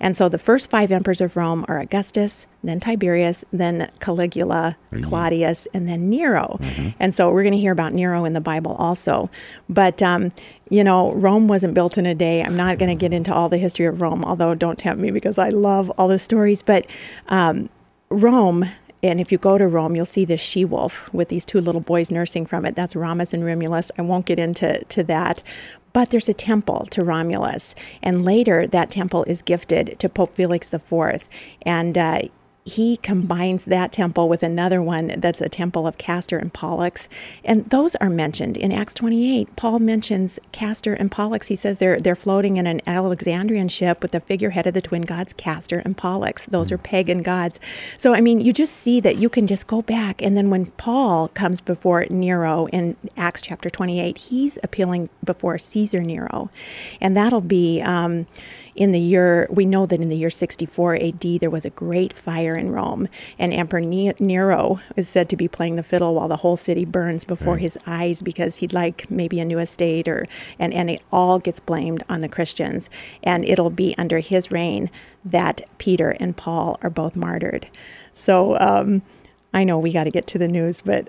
And 0.00 0.16
so, 0.16 0.28
the 0.28 0.38
first 0.38 0.70
five 0.70 0.90
emperors 0.90 1.20
of 1.20 1.36
Rome 1.36 1.64
are 1.68 1.78
Augustus, 1.78 2.46
then 2.62 2.80
Tiberius, 2.80 3.44
then 3.52 3.90
Caligula, 4.00 4.76
Claudius, 5.02 5.66
and 5.74 5.88
then 5.88 6.08
Nero. 6.10 6.58
And 6.98 7.14
so, 7.14 7.30
we're 7.30 7.42
going 7.42 7.54
to 7.54 7.58
hear 7.58 7.72
about 7.72 7.92
Nero 7.92 8.24
in 8.24 8.32
the 8.32 8.40
Bible 8.40 8.74
also. 8.78 9.30
But, 9.68 10.02
um, 10.02 10.32
you 10.70 10.82
know, 10.82 11.12
Rome 11.12 11.48
wasn't 11.48 11.74
built 11.74 11.98
in 11.98 12.06
a 12.06 12.14
day. 12.14 12.42
I'm 12.42 12.56
not 12.56 12.78
going 12.78 12.88
to 12.88 13.00
get 13.00 13.12
into 13.12 13.32
all 13.32 13.48
the 13.48 13.58
history 13.58 13.86
of 13.86 14.00
Rome, 14.00 14.24
although 14.24 14.54
don't 14.54 14.78
tempt 14.78 15.00
me 15.00 15.10
because 15.10 15.38
I 15.38 15.50
love 15.50 15.90
all 15.90 16.08
the 16.08 16.18
stories. 16.18 16.62
But 16.62 16.86
um, 17.28 17.68
Rome, 18.10 18.68
and 19.02 19.20
if 19.20 19.30
you 19.30 19.38
go 19.38 19.58
to 19.58 19.68
Rome, 19.68 19.94
you'll 19.94 20.06
see 20.06 20.24
this 20.24 20.40
she 20.40 20.64
wolf 20.64 21.12
with 21.12 21.28
these 21.28 21.44
two 21.44 21.60
little 21.60 21.82
boys 21.82 22.10
nursing 22.10 22.46
from 22.46 22.64
it. 22.64 22.74
That's 22.74 22.96
Remus 22.96 23.34
and 23.34 23.44
Romulus. 23.44 23.90
I 23.98 24.02
won't 24.02 24.24
get 24.24 24.38
into 24.38 24.82
to 24.82 25.02
that. 25.04 25.42
But 25.94 26.10
there's 26.10 26.28
a 26.28 26.34
temple 26.34 26.86
to 26.90 27.02
Romulus. 27.02 27.74
And 28.02 28.24
later, 28.24 28.66
that 28.66 28.90
temple 28.90 29.24
is 29.24 29.40
gifted 29.40 29.96
to 30.00 30.08
Pope 30.10 30.34
Felix 30.34 30.74
IV. 30.74 31.28
And 31.62 31.96
uh, 31.96 32.22
he 32.64 32.96
combines 32.96 33.66
that 33.66 33.92
temple 33.92 34.26
with 34.26 34.42
another 34.42 34.80
one 34.80 35.14
that's 35.18 35.42
a 35.42 35.50
temple 35.50 35.86
of 35.86 35.98
Castor 35.98 36.38
and 36.38 36.52
Pollux. 36.52 37.10
And 37.44 37.66
those 37.66 37.94
are 37.96 38.08
mentioned 38.08 38.56
in 38.56 38.72
Acts 38.72 38.94
28. 38.94 39.54
Paul 39.54 39.80
mentions 39.80 40.38
Castor 40.50 40.94
and 40.94 41.10
Pollux. 41.10 41.48
He 41.48 41.56
says 41.56 41.78
they're, 41.78 42.00
they're 42.00 42.16
floating 42.16 42.56
in 42.56 42.66
an 42.66 42.80
Alexandrian 42.86 43.68
ship 43.68 44.00
with 44.00 44.12
the 44.12 44.20
figurehead 44.20 44.66
of 44.66 44.72
the 44.72 44.80
twin 44.80 45.02
gods, 45.02 45.34
Castor 45.34 45.80
and 45.80 45.94
Pollux. 45.94 46.46
Those 46.46 46.72
are 46.72 46.78
pagan 46.78 47.22
gods. 47.22 47.60
So, 47.98 48.14
I 48.14 48.22
mean, 48.22 48.40
you 48.40 48.50
just 48.50 48.74
see 48.74 48.98
that 49.00 49.16
you 49.16 49.28
can 49.28 49.46
just 49.46 49.66
go 49.66 49.82
back. 49.82 50.22
And 50.22 50.34
then 50.34 50.48
when 50.48 50.66
Paul 50.66 51.28
comes 51.28 51.60
before 51.60 52.06
Nero 52.08 52.66
in 52.68 52.96
Acts 53.18 53.42
chapter 53.42 53.68
28, 53.68 54.16
he's 54.16 54.58
appealing 54.62 55.10
before 55.22 55.58
Caesar 55.58 56.00
Nero. 56.00 56.48
And 56.98 57.14
that'll 57.14 57.42
be. 57.42 57.82
Um, 57.82 58.26
in 58.74 58.92
the 58.92 59.00
year, 59.00 59.46
we 59.50 59.66
know 59.66 59.86
that 59.86 60.00
in 60.00 60.08
the 60.08 60.16
year 60.16 60.30
64 60.30 60.96
AD, 60.96 61.20
there 61.40 61.50
was 61.50 61.64
a 61.64 61.70
great 61.70 62.12
fire 62.12 62.54
in 62.54 62.72
Rome, 62.72 63.08
and 63.38 63.52
Emperor 63.52 63.80
Nero 63.80 64.80
is 64.96 65.08
said 65.08 65.28
to 65.28 65.36
be 65.36 65.46
playing 65.46 65.76
the 65.76 65.82
fiddle 65.82 66.14
while 66.14 66.28
the 66.28 66.38
whole 66.38 66.56
city 66.56 66.84
burns 66.84 67.24
before 67.24 67.58
his 67.58 67.78
eyes 67.86 68.22
because 68.22 68.56
he'd 68.56 68.72
like 68.72 69.10
maybe 69.10 69.38
a 69.38 69.44
new 69.44 69.58
estate, 69.58 70.08
or 70.08 70.26
and 70.58 70.74
and 70.74 70.90
it 70.90 71.02
all 71.12 71.38
gets 71.38 71.60
blamed 71.60 72.02
on 72.08 72.20
the 72.20 72.28
Christians, 72.28 72.90
and 73.22 73.44
it'll 73.44 73.70
be 73.70 73.94
under 73.96 74.18
his 74.18 74.50
reign 74.50 74.90
that 75.24 75.62
Peter 75.78 76.10
and 76.20 76.36
Paul 76.36 76.78
are 76.82 76.90
both 76.90 77.16
martyred. 77.16 77.68
So 78.12 78.58
um, 78.58 79.02
I 79.52 79.64
know 79.64 79.78
we 79.78 79.92
got 79.92 80.04
to 80.04 80.10
get 80.10 80.26
to 80.28 80.38
the 80.38 80.48
news, 80.48 80.80
but 80.80 81.08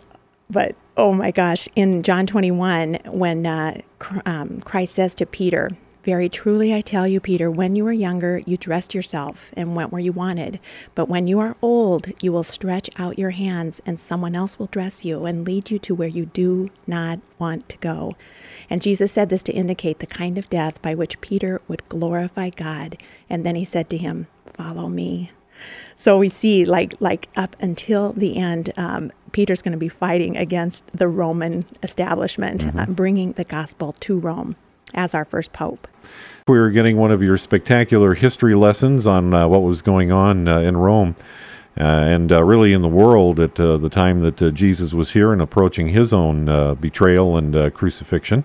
but 0.49 0.75
oh 0.97 1.11
my 1.11 1.31
gosh, 1.31 1.67
in 1.75 2.03
John 2.03 2.27
21, 2.27 2.99
when 3.07 3.45
uh, 3.47 3.81
um, 4.25 4.61
Christ 4.61 4.93
says 4.93 5.15
to 5.15 5.25
Peter, 5.25 5.71
very 6.05 6.29
truly, 6.29 6.71
I 6.71 6.81
tell 6.81 7.07
you, 7.07 7.19
Peter, 7.19 7.49
when 7.49 7.75
you 7.75 7.83
were 7.83 7.91
younger, 7.91 8.37
you 8.45 8.57
dressed 8.57 8.93
yourself 8.93 9.49
and 9.57 9.75
went 9.75 9.91
where 9.91 10.01
you 10.01 10.11
wanted. 10.11 10.59
But 10.93 11.09
when 11.09 11.25
you 11.25 11.39
are 11.39 11.57
old, 11.63 12.11
you 12.21 12.31
will 12.31 12.43
stretch 12.43 12.91
out 12.99 13.17
your 13.17 13.31
hands, 13.31 13.81
and 13.87 13.99
someone 13.99 14.35
else 14.35 14.59
will 14.59 14.67
dress 14.67 15.03
you 15.03 15.25
and 15.25 15.43
lead 15.43 15.71
you 15.71 15.79
to 15.79 15.95
where 15.95 16.07
you 16.07 16.27
do 16.27 16.69
not 16.85 17.19
want 17.39 17.67
to 17.69 17.77
go. 17.79 18.15
And 18.69 18.83
Jesus 18.83 19.11
said 19.11 19.29
this 19.29 19.41
to 19.43 19.53
indicate 19.53 19.97
the 19.97 20.05
kind 20.05 20.37
of 20.37 20.47
death 20.47 20.79
by 20.83 20.93
which 20.93 21.19
Peter 21.21 21.59
would 21.67 21.89
glorify 21.89 22.51
God. 22.51 22.99
And 23.27 23.43
then 23.43 23.55
he 23.55 23.65
said 23.65 23.89
to 23.89 23.97
him, 23.97 24.27
Follow 24.53 24.87
me. 24.87 25.31
So 25.95 26.19
we 26.19 26.29
see, 26.29 26.65
like, 26.65 26.93
like 26.99 27.29
up 27.35 27.55
until 27.59 28.13
the 28.13 28.37
end, 28.37 28.71
um, 28.77 29.11
Peter's 29.31 29.63
going 29.63 29.71
to 29.71 29.77
be 29.77 29.89
fighting 29.89 30.37
against 30.37 30.85
the 30.95 31.07
Roman 31.07 31.65
establishment, 31.81 32.67
uh, 32.77 32.85
bringing 32.85 33.31
the 33.33 33.43
gospel 33.43 33.93
to 34.01 34.19
Rome 34.19 34.55
as 34.95 35.13
our 35.13 35.25
first 35.25 35.53
pope. 35.53 35.87
We 36.47 36.57
were 36.57 36.71
getting 36.71 36.97
one 36.97 37.11
of 37.11 37.21
your 37.21 37.37
spectacular 37.37 38.13
history 38.13 38.55
lessons 38.55 39.07
on 39.07 39.33
uh, 39.33 39.47
what 39.47 39.61
was 39.61 39.81
going 39.81 40.11
on 40.11 40.47
uh, 40.47 40.59
in 40.59 40.77
Rome 40.77 41.15
uh, 41.77 41.83
and 41.83 42.31
uh, 42.31 42.43
really 42.43 42.71
in 42.71 42.81
the 42.81 42.87
world 42.87 43.39
at 43.39 43.59
uh, 43.59 43.77
the 43.77 43.89
time 43.89 44.21
that 44.21 44.41
uh, 44.41 44.51
Jesus 44.51 44.93
was 44.93 45.11
here 45.11 45.33
and 45.33 45.41
approaching 45.41 45.89
his 45.89 46.13
own 46.13 46.47
uh, 46.47 46.75
betrayal 46.75 47.35
and 47.35 47.55
uh, 47.55 47.69
crucifixion. 47.71 48.43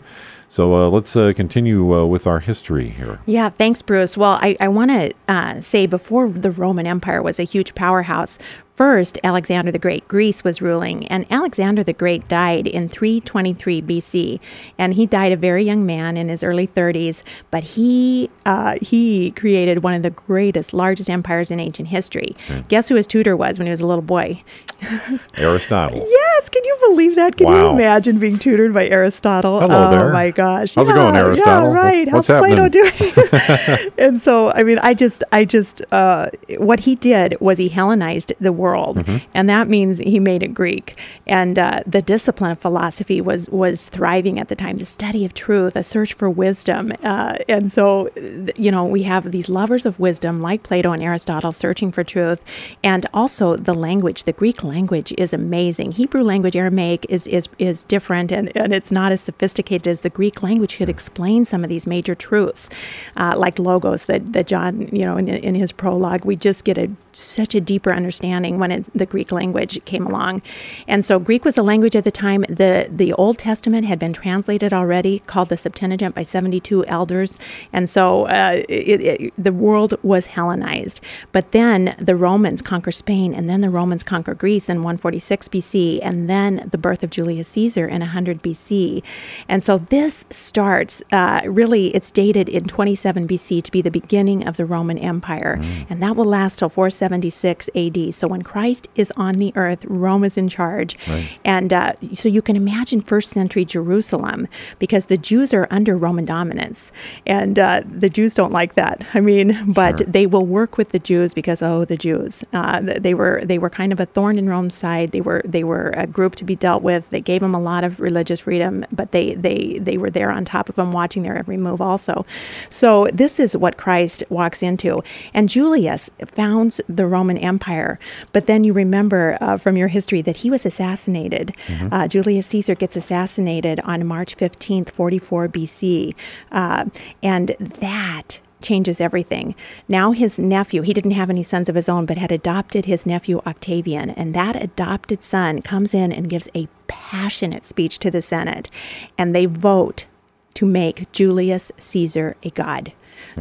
So 0.49 0.75
uh, 0.75 0.89
let's 0.89 1.15
uh, 1.15 1.33
continue 1.37 1.95
uh, 1.95 2.07
with 2.07 2.27
our 2.27 2.41
history 2.41 2.89
here. 2.89 3.21
Yeah, 3.25 3.51
thanks, 3.51 3.83
Bruce. 3.83 4.17
Well, 4.17 4.41
I, 4.43 4.57
I 4.61 4.67
want 4.67 4.91
to 4.91 5.13
uh, 5.29 5.61
say 5.61 5.87
before 5.87 6.29
the 6.29 6.51
Roman 6.51 6.89
Empire 6.89 7.23
was 7.23 7.39
a 7.39 7.45
huge 7.45 7.73
powerhouse, 7.77 8.37
first, 8.81 9.19
Alexander 9.23 9.71
the 9.71 9.79
Great, 9.79 10.09
Greece 10.09 10.43
was 10.43 10.63
ruling, 10.63 11.07
and 11.09 11.27
Alexander 11.31 11.85
the 11.85 11.93
Great 11.93 12.27
died 12.29 12.67
in 12.67 12.89
323 12.89 13.83
BC, 13.83 14.41
and 14.79 14.95
he 14.95 15.05
died 15.05 15.33
a 15.33 15.37
very 15.37 15.63
young 15.63 15.85
man 15.85 16.17
in 16.17 16.31
his 16.31 16.43
early 16.43 16.67
30s. 16.67 17.23
But 17.51 17.63
he 17.63 18.31
uh, 18.47 18.77
he 18.81 19.33
created 19.33 19.83
one 19.83 19.93
of 19.93 20.03
the 20.03 20.09
greatest, 20.09 20.73
largest 20.73 21.11
empires 21.11 21.51
in 21.51 21.61
ancient 21.61 21.89
history. 21.89 22.35
Guess 22.69 22.89
who 22.89 22.95
his 22.95 23.07
tutor 23.07 23.37
was 23.37 23.59
when 23.59 23.67
he 23.67 23.71
was 23.71 23.83
a 23.83 23.87
little 23.87 24.01
boy? 24.01 24.43
Aristotle. 25.37 25.99
Yes, 25.99 26.49
can 26.49 26.65
you 26.65 26.77
believe 26.89 27.17
that? 27.17 27.37
Can 27.37 27.49
you 27.49 27.67
imagine 27.69 28.19
being 28.19 28.39
tutored 28.39 28.73
by 28.73 28.89
Aristotle? 28.89 29.61
Hello 29.61 29.89
oh 29.89 29.91
there. 29.91 30.13
my 30.13 30.31
gosh! 30.31 30.75
How's 30.75 30.89
it 30.89 30.95
going, 30.95 31.15
Yeah, 31.15 31.21
Aristotle? 31.21 31.71
Yeah, 31.71 31.77
right. 31.77 32.11
What's 32.11 32.29
How's 32.29 32.41
Plato 32.41 32.69
doing? 32.69 32.93
and 33.99 34.21
so, 34.21 34.51
I 34.53 34.63
mean, 34.63 34.79
I 34.79 34.95
just, 34.95 35.23
I 35.33 35.45
just, 35.45 35.83
uh, 35.93 36.31
what 36.57 36.81
he 36.81 36.95
did 36.95 37.39
was 37.41 37.59
he 37.59 37.69
Hellenized 37.69 38.33
the 38.41 38.53
world, 38.53 38.70
Mm-hmm. 38.71 39.19
and 39.35 39.49
that 39.49 39.69
means 39.69 39.99
he 39.99 40.19
made 40.19 40.43
it 40.43 40.55
Greek. 40.55 40.99
And 41.27 41.59
uh, 41.59 41.81
the 41.87 42.03
discipline 42.03 42.51
of 42.51 42.59
philosophy 42.59 43.21
was 43.21 43.49
was 43.51 43.89
thriving 43.89 44.39
at 44.39 44.49
the 44.49 44.57
time. 44.57 44.77
The 44.79 44.85
study 44.85 45.25
of 45.25 45.35
truth, 45.35 45.77
a 45.77 45.85
search 45.85 46.13
for 46.13 46.29
wisdom, 46.31 46.93
uh, 47.03 47.37
and 47.49 47.71
so, 47.73 48.09
th- 48.15 48.59
you 48.59 48.71
know, 48.71 48.85
we 48.85 49.03
have 49.05 49.33
these 49.33 49.49
lovers 49.49 49.87
of 49.87 49.99
wisdom 49.99 50.41
like 50.41 50.63
Plato 50.63 50.93
and 50.93 51.03
Aristotle 51.03 51.53
searching 51.53 51.93
for 51.93 52.05
truth, 52.05 52.41
and 52.83 53.07
also 53.13 53.57
the 53.57 53.75
language. 53.75 54.25
The 54.25 54.33
Greek 54.33 54.63
language 54.63 55.13
is 55.19 55.33
amazing. 55.33 55.93
Hebrew 55.93 56.23
language, 56.23 56.57
Aramaic, 56.57 57.07
is 57.09 57.27
is 57.27 57.49
is 57.59 57.85
different, 57.85 58.33
and, 58.33 58.55
and 58.57 58.73
it's 58.73 58.93
not 58.93 59.13
as 59.13 59.21
sophisticated 59.21 59.89
as 59.89 60.03
the 60.03 60.11
Greek 60.11 60.43
language 60.43 60.77
could 60.77 60.89
explain 60.89 61.45
some 61.45 61.65
of 61.65 61.71
these 61.71 61.87
major 61.87 62.15
truths, 62.15 62.69
uh, 63.17 63.35
like 63.37 63.59
logos 63.59 64.07
that 64.07 64.33
that 64.33 64.47
John, 64.47 64.89
you 64.93 65.05
know, 65.05 65.17
in, 65.17 65.29
in 65.29 65.55
his 65.55 65.73
prologue, 65.73 66.25
we 66.25 66.37
just 66.37 66.65
get 66.65 66.79
a 66.79 66.91
such 67.13 67.55
a 67.55 67.61
deeper 67.61 67.93
understanding 67.93 68.59
when 68.61 68.71
it, 68.71 68.87
the 68.95 69.07
Greek 69.07 69.33
language 69.33 69.85
came 69.85 70.07
along, 70.07 70.43
and 70.87 71.05
so 71.05 71.19
Greek 71.19 71.45
was 71.45 71.59
a 71.59 71.63
language 71.63 71.97
at 71.97 72.05
the 72.05 72.11
time. 72.11 72.43
the 72.49 72.89
The 72.91 73.13
Old 73.15 73.39
Testament 73.39 73.87
had 73.87 73.99
been 73.99 74.13
translated 74.13 74.73
already, 74.73 75.21
called 75.21 75.49
the 75.49 75.57
Septuagint 75.57 76.15
by 76.15 76.23
seventy 76.23 76.61
two 76.61 76.85
elders, 76.87 77.39
and 77.73 77.89
so 77.89 78.27
uh, 78.27 78.63
it, 78.69 79.01
it, 79.01 79.33
the 79.37 79.53
world 79.53 79.95
was 80.03 80.27
Hellenized. 80.27 81.01
But 81.33 81.53
then 81.53 81.97
the 81.99 82.17
Romans 82.17 82.63
conquer 82.63 82.93
Spain, 82.93 83.35
and 83.35 83.49
then 83.49 83.61
the 83.61 83.71
Romans 83.71 84.03
conquer 84.03 84.35
Greece 84.35 84.69
in 84.69 84.79
146 84.79 85.49
BC, 85.49 85.99
and 86.03 86.29
then 86.29 86.69
the 86.71 86.79
birth 86.79 87.03
of 87.03 87.11
Julius 87.11 87.49
Caesar 87.49 87.87
in 87.87 88.01
100 88.01 88.43
BC. 88.43 89.03
And 89.49 89.63
so 89.65 89.79
this 89.79 90.27
starts 90.31 91.03
uh, 91.13 91.43
really, 91.47 91.95
it's 91.95 92.11
dated 92.11 92.49
in 92.49 92.65
27 92.65 93.27
BC 93.27 93.63
to 93.63 93.71
be 93.71 93.83
the 93.83 93.91
beginning 93.91 94.47
of 94.47 94.57
the 94.57 94.67
Roman 94.67 94.99
Empire, 94.99 95.59
and 95.89 96.03
that 96.03 96.17
will 96.17 96.25
last 96.25 96.59
till 96.59 96.69
476 96.69 97.71
AD. 97.75 98.15
So 98.15 98.29
when 98.29 98.40
Christ 98.43 98.89
is 98.95 99.13
on 99.17 99.37
the 99.37 99.53
earth, 99.57 99.85
Rome 99.87 100.25
is 100.25 100.37
in 100.37 100.49
charge. 100.49 100.97
And 101.45 101.73
uh, 101.73 101.93
so 102.13 102.29
you 102.29 102.43
can 102.43 102.57
imagine 102.57 103.01
first 103.01 103.31
century 103.31 103.65
Jerusalem 103.65 104.49
because 104.79 105.07
the 105.07 105.17
Jews 105.17 105.53
are 105.55 105.67
under 105.71 105.97
Roman 105.97 106.25
dominance, 106.25 106.93
and 107.27 107.59
uh, 107.59 107.83
the 107.91 108.09
Jews 108.09 108.35
don't 108.35 108.53
like 108.53 108.75
that. 108.75 109.05
I 109.15 109.21
mean, 109.21 109.73
but 109.73 109.99
Sure. 109.99 110.07
they 110.07 110.27
will 110.27 110.47
work 110.47 110.77
with 110.79 110.91
the 110.91 110.99
Jews 110.99 111.35
because 111.35 111.63
oh, 111.63 111.85
the 111.85 111.97
Jews. 111.97 112.45
Uh, 112.53 112.81
they, 112.81 113.15
were 113.15 113.43
they 113.45 113.59
were 113.59 113.71
kind 113.71 113.93
of 113.93 114.01
a 114.01 114.07
thorn 114.07 114.39
in 114.39 114.49
Rome's 114.49 114.75
side. 114.75 115.11
They 115.13 115.21
were 115.21 115.43
they 115.45 115.65
were 115.65 115.91
a 115.97 116.07
group 116.07 116.37
to 116.37 116.45
be 116.45 116.55
dealt 116.57 116.83
with. 116.83 117.11
They 117.11 117.21
gave 117.21 117.41
them 117.41 117.55
a 117.55 117.61
lot 117.61 117.83
of 117.85 118.01
religious 118.01 118.41
freedom, 118.41 118.85
but 118.93 119.11
they 119.13 119.35
they 119.35 119.79
they 119.79 119.97
were 119.97 120.11
there 120.11 120.31
on 120.31 120.45
top 120.45 120.69
of 120.69 120.77
them, 120.77 120.93
watching 120.93 121.23
their 121.23 121.37
every 121.37 121.57
move 121.57 121.81
also. 121.81 122.25
So 122.69 123.09
this 123.13 123.41
is 123.41 123.57
what 123.57 123.77
Christ 123.77 124.23
walks 124.29 124.63
into, 124.63 125.03
and 125.35 125.49
Julius 125.49 126.11
founds 126.35 126.81
the 126.89 127.07
Roman 127.07 127.39
Empire. 127.39 127.99
But 128.33 128.47
then 128.47 128.65
you 128.65 128.73
remember 128.73 129.37
uh, 129.41 129.57
from 129.57 129.77
your 129.77 129.89
history 129.89 130.23
that 130.23 130.39
he 130.39 130.51
was 130.51 130.65
assassinated. 130.67 131.55
Uh, 131.91 132.07
Julius 132.09 132.47
Caesar 132.49 132.75
gets 132.75 132.97
assassinated 132.97 133.81
on 133.81 134.07
March 134.07 134.35
fifteenth, 134.35 134.91
forty 134.91 135.19
four 135.19 135.49
BC, 135.49 136.15
uh, 136.53 136.85
and 137.23 137.57
that 137.81 138.41
changes 138.63 139.01
everything. 139.01 139.55
Now 139.89 140.13
his 140.13 140.39
nephew, 140.39 140.83
he 140.83 140.93
didn't 140.93 141.13
have 141.13 141.31
any 141.31 141.43
sons 141.43 141.69
of 141.69 141.75
his 141.75 141.89
own, 141.89 142.07
but 142.07 142.19
had 142.19 142.31
adopted 142.31 142.85
his 142.85 143.07
nephew 143.07 143.41
Octavian, 143.47 144.11
and 144.11 144.35
that 144.35 144.63
adopted 144.63 145.23
son 145.23 145.63
comes 145.63 145.95
in 145.95 146.13
and 146.13 146.29
gives 146.29 146.49
a 146.55 146.69
passionate 146.87 147.65
speech 147.65 147.99
to 148.01 148.11
the 148.11 148.23
Senate, 148.23 148.71
and 149.17 149.35
they 149.35 149.47
vote 149.47 150.07
to 150.55 150.67
make 150.67 151.11
Julius 151.13 151.73
Caesar 151.79 152.37
a 152.43 152.51
god. 152.51 152.93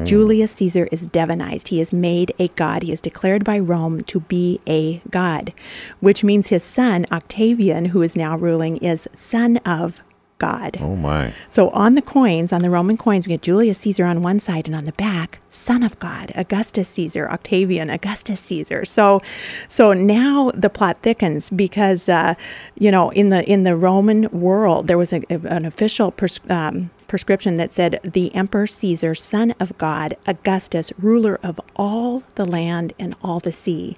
Julius 0.03 0.51
Caesar 0.53 0.87
is 0.91 1.07
divinized. 1.07 1.69
He 1.69 1.81
is 1.81 1.91
made 1.91 2.33
a 2.39 2.47
god. 2.49 2.83
He 2.83 2.91
is 2.91 3.01
declared 3.01 3.43
by 3.43 3.59
Rome 3.59 4.03
to 4.05 4.21
be 4.21 4.59
a 4.67 5.01
god, 5.09 5.53
which 5.99 6.23
means 6.23 6.47
his 6.47 6.63
son, 6.63 7.05
Octavian, 7.11 7.85
who 7.85 8.01
is 8.01 8.15
now 8.15 8.37
ruling, 8.37 8.77
is 8.77 9.07
son 9.13 9.57
of 9.57 10.01
God. 10.39 10.77
Oh 10.79 10.95
my. 10.95 11.33
So 11.49 11.69
on 11.71 11.95
the 11.95 12.01
coins, 12.01 12.51
on 12.51 12.61
the 12.61 12.69
Roman 12.69 12.97
coins, 12.97 13.27
we 13.27 13.31
get 13.31 13.41
Julius 13.41 13.77
Caesar 13.79 14.05
on 14.05 14.23
one 14.23 14.39
side, 14.39 14.67
and 14.67 14.75
on 14.75 14.85
the 14.85 14.93
back, 14.93 15.39
Son 15.49 15.83
of 15.83 15.99
God, 15.99 16.31
Augustus 16.35 16.87
Caesar, 16.89 17.29
Octavian, 17.29 17.89
Augustus 17.89 18.39
Caesar. 18.39 18.85
So, 18.85 19.19
so 19.67 19.93
now 19.93 20.51
the 20.55 20.69
plot 20.69 20.97
thickens 21.01 21.49
because 21.49 22.07
uh, 22.07 22.35
you 22.75 22.89
know 22.89 23.09
in 23.11 23.29
the 23.29 23.47
in 23.49 23.63
the 23.63 23.75
Roman 23.75 24.29
world 24.31 24.87
there 24.87 24.97
was 24.97 25.11
a, 25.11 25.21
an 25.29 25.65
official 25.65 26.11
pres- 26.11 26.39
um, 26.49 26.89
prescription 27.09 27.57
that 27.57 27.73
said 27.73 27.99
the 28.03 28.33
Emperor 28.33 28.67
Caesar, 28.67 29.13
son 29.15 29.53
of 29.59 29.77
God, 29.77 30.15
Augustus, 30.25 30.93
ruler 30.97 31.39
of 31.43 31.59
all 31.75 32.23
the 32.35 32.45
land 32.45 32.93
and 32.97 33.15
all 33.21 33.39
the 33.39 33.51
sea. 33.51 33.97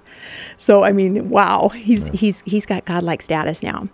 So 0.56 0.82
I 0.82 0.92
mean, 0.92 1.30
wow, 1.30 1.68
he's 1.68 2.08
he's 2.08 2.42
he's 2.46 2.66
got 2.66 2.84
godlike 2.84 3.22
status 3.22 3.62
now. 3.62 3.88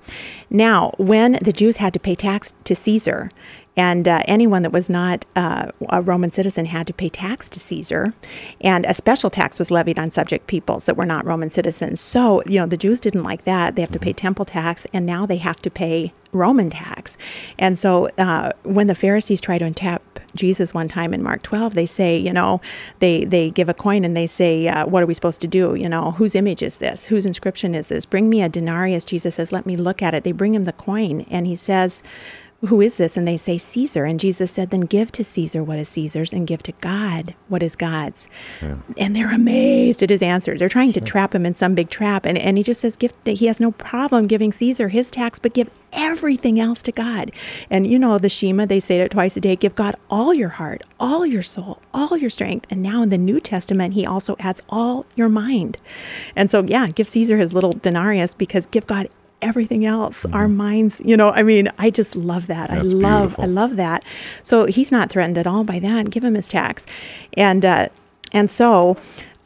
Now, 0.49 0.93
when 0.97 1.39
the 1.43 1.53
Jews 1.53 1.77
had 1.77 1.93
to 1.93 2.01
pay 2.01 2.15
tax 2.15 2.55
to 2.65 2.75
Caesar, 2.75 3.31
and 3.79 4.09
uh, 4.09 4.25
anyone 4.27 4.63
that 4.63 4.73
was 4.73 4.91
not 4.91 5.25
uh, 5.37 5.71
a 5.89 6.03
Roman 6.03 6.33
citizen 6.33 6.67
had 6.67 6.89
to 6.89 6.93
pay 6.93 7.09
tax 7.09 7.49
to 7.51 7.61
Caesar, 7.61 8.13
and 8.61 8.85
a 8.85 8.93
special 8.93 9.31
tax 9.31 9.57
was 9.57 9.71
levied 9.71 10.01
on 10.01 10.11
subject 10.11 10.49
peoples 10.49 10.85
that 10.87 10.97
were 10.97 11.07
not 11.07 11.25
Roman 11.25 11.49
citizens. 11.49 12.01
So, 12.01 12.43
you 12.45 12.59
know, 12.59 12.67
the 12.67 12.77
Jews 12.77 12.99
didn't 12.99 13.23
like 13.23 13.45
that. 13.45 13.77
They 13.77 13.83
have 13.83 13.93
to 13.93 14.01
pay 14.01 14.13
temple 14.13 14.45
tax, 14.45 14.85
and 14.93 15.07
now 15.07 15.27
they 15.27 15.37
have 15.37 15.63
to 15.63 15.71
pay 15.71 16.13
Roman 16.33 16.71
tax. 16.71 17.17
And 17.57 17.79
so, 17.79 18.09
uh, 18.19 18.51
when 18.65 18.89
the 18.89 18.97
Pharisees 18.97 19.41
try 19.41 19.59
to 19.59 19.65
entrap 19.65 20.03
Jesus 20.35 20.75
one 20.75 20.89
time 20.89 21.15
in 21.15 21.23
Mark 21.23 21.43
12, 21.43 21.75
they 21.75 21.87
say, 21.87 22.19
you 22.19 22.33
know, 22.33 22.61
they 22.99 23.25
they 23.25 23.51
give 23.51 23.69
a 23.69 23.75
coin 23.75 24.05
and 24.05 24.17
they 24.17 24.27
say, 24.27 24.67
uh, 24.67 24.87
what 24.87 25.05
are 25.05 25.07
we 25.07 25.15
supposed 25.15 25.41
to 25.43 25.47
do? 25.47 25.77
You 25.77 25.89
know, 25.89 26.11
whose 26.13 26.35
image 26.35 26.65
is 26.65 26.79
this? 26.79 27.05
Whose 27.05 27.25
inscription 27.25 27.77
is 27.77 27.87
this? 27.87 28.05
Bring 28.05 28.29
me 28.29 28.43
a 28.43 28.49
denarius. 28.49 29.05
Jesus 29.05 29.37
says, 29.37 29.53
let 29.53 29.67
me 29.67 29.77
look 29.77 30.03
at 30.03 30.15
it. 30.15 30.25
They 30.25 30.33
bring 30.33 30.55
him 30.55 30.65
the 30.65 30.73
coin, 30.73 31.21
and 31.31 31.47
he 31.47 31.55
says 31.55 32.03
who 32.67 32.81
is 32.81 32.97
this? 32.97 33.17
And 33.17 33.27
they 33.27 33.37
say, 33.37 33.57
Caesar. 33.57 34.05
And 34.05 34.19
Jesus 34.19 34.51
said, 34.51 34.71
then 34.71 34.81
give 34.81 35.13
to 35.13 35.23
Caesar 35.23 35.63
what 35.63 35.79
is 35.79 35.89
Caesar's 35.91 36.33
and 36.33 36.47
give 36.47 36.61
to 36.65 36.73
God 36.81 37.35
what 37.47 37.63
is 37.63 37.77
God's. 37.77 38.29
And 38.97 39.15
they're 39.15 39.33
amazed 39.33 40.03
at 40.03 40.11
his 40.11 40.23
answers. 40.23 40.59
They're 40.59 40.69
trying 40.69 40.93
to 40.95 41.01
trap 41.01 41.37
him 41.37 41.47
in 41.47 41.55
some 41.55 41.77
big 41.77 41.89
trap. 41.89 42.27
And, 42.27 42.37
and 42.37 42.59
he 42.59 42.65
just 42.65 42.81
says, 42.81 42.97
give, 42.97 43.13
he 43.25 43.47
has 43.47 43.61
no 43.61 43.71
problem 43.73 44.27
giving 44.27 44.51
Caesar 44.51 44.89
his 44.89 45.11
tax, 45.11 45.39
but 45.39 45.55
give 45.55 45.71
everything 45.93 46.59
else 46.59 46.83
to 46.83 46.93
God. 46.93 47.31
And 47.71 47.87
you 47.87 47.97
know, 47.97 48.19
the 48.19 48.29
Shema, 48.29 48.67
they 48.67 48.81
say 48.81 49.01
it 49.01 49.13
twice 49.13 49.37
a 49.37 49.41
day 49.41 49.55
give 49.55 49.77
God 49.77 49.95
all 50.11 50.35
your 50.35 50.51
heart, 50.51 50.83
all 50.99 51.25
your 51.25 51.45
soul, 51.45 51.81
all 51.95 52.17
your 52.17 52.31
strength. 52.31 52.67
And 52.71 52.83
now 52.83 53.03
in 53.03 53.11
the 53.11 53.19
New 53.19 53.39
Testament, 53.39 53.95
he 53.95 54.05
also 54.05 54.35
adds 54.41 54.61
all 54.69 55.07
your 55.15 55.29
mind. 55.29 55.79
And 56.35 56.51
so, 56.51 56.65
yeah, 56.65 56.89
give 56.89 57.09
Caesar 57.09 57.39
his 57.39 57.53
little 57.53 57.73
denarius 57.73 58.35
because 58.35 58.67
give 58.67 58.89
God 58.89 59.09
everything 59.41 59.85
else 59.85 60.25
our 60.33 60.49
minds 60.49 61.01
you 61.05 61.17
know 61.17 61.31
i 61.31 61.43
mean 61.43 61.71
i 61.79 61.91
just 61.91 62.17
love 62.17 62.47
that. 62.49 62.71
I 62.71 62.81
love 62.81 63.31
beautiful. 63.31 63.45
i 63.45 63.47
love 63.47 63.77
that. 63.77 64.05
So 64.43 64.67
he's 64.67 64.91
not 64.91 65.11
threatened 65.11 65.39
at 65.39 65.47
all 65.47 65.65
by 65.65 65.79
that. 65.79 66.11
Give 66.11 66.25
him 66.25 66.35
his 66.35 66.49
tax. 66.49 66.87
And 67.35 67.65
uh 67.65 67.89
and 68.33 68.51
so 68.51 68.97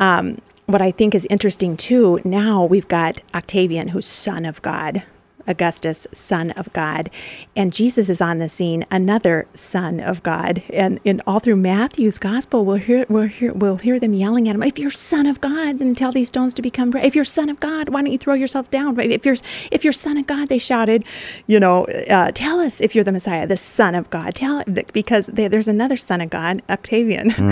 um 0.01 0.39
what 0.67 0.81
i 0.81 0.91
think 0.91 1.15
is 1.15 1.27
interesting 1.29 1.77
too 1.77 2.21
now 2.25 2.65
we've 2.65 2.89
got 2.89 3.21
octavian 3.35 3.89
who's 3.89 4.07
son 4.07 4.45
of 4.45 4.63
god 4.63 5.03
Augustus, 5.47 6.07
son 6.13 6.51
of 6.53 6.73
God. 6.73 7.11
And 7.57 7.73
Jesus 7.73 8.09
is 8.09 8.21
on 8.21 8.39
the 8.39 8.49
scene, 8.49 8.87
another 8.91 9.47
son 9.55 10.01
of 10.01 10.23
God. 10.23 10.63
And, 10.73 11.01
and 11.05 11.21
all 11.27 11.41
through 11.41 11.57
Matthew's 11.57 12.19
gospel, 12.19 12.65
we'll 12.65 12.77
hear, 12.77 13.07
we'll, 13.09 13.29
hear, 13.29 13.53
we'll 13.53 13.77
hear 13.77 13.99
them 14.01 14.15
yelling 14.15 14.49
at 14.49 14.55
him, 14.55 14.63
If 14.63 14.79
you're 14.79 14.91
son 14.91 15.27
of 15.27 15.41
God, 15.41 15.79
then 15.79 15.95
tell 15.95 16.13
these 16.13 16.29
stones 16.29 16.55
to 16.55 16.63
become 16.63 16.91
bread. 16.91 17.05
If 17.05 17.15
you're 17.15 17.25
son 17.25 17.49
of 17.49 17.61
God, 17.61 17.89
why 17.91 18.03
don't 18.03 18.13
you 18.13 18.19
throw 18.19 18.35
yourself 18.35 18.71
down? 18.71 18.99
If 19.01 19.25
you're, 19.27 19.37
if 19.71 19.85
you're 19.85 19.93
son 19.93 20.17
of 20.19 20.27
God, 20.27 20.49
they 20.49 20.59
shouted, 20.59 21.05
you 21.47 21.59
know, 21.61 21.85
uh, 22.09 22.31
tell 22.33 22.61
us 22.61 22.81
if 22.81 22.95
you're 22.95 23.05
the 23.05 23.13
Messiah, 23.13 23.47
the 23.47 23.57
son 23.57 23.95
of 23.95 24.09
God. 24.11 24.35
Tell 24.35 24.63
because 24.93 25.27
there- 25.27 25.49
there's 25.49 25.69
another 25.69 25.97
son 25.97 26.21
of 26.21 26.31
God, 26.31 26.63
Octavian. 26.71 27.31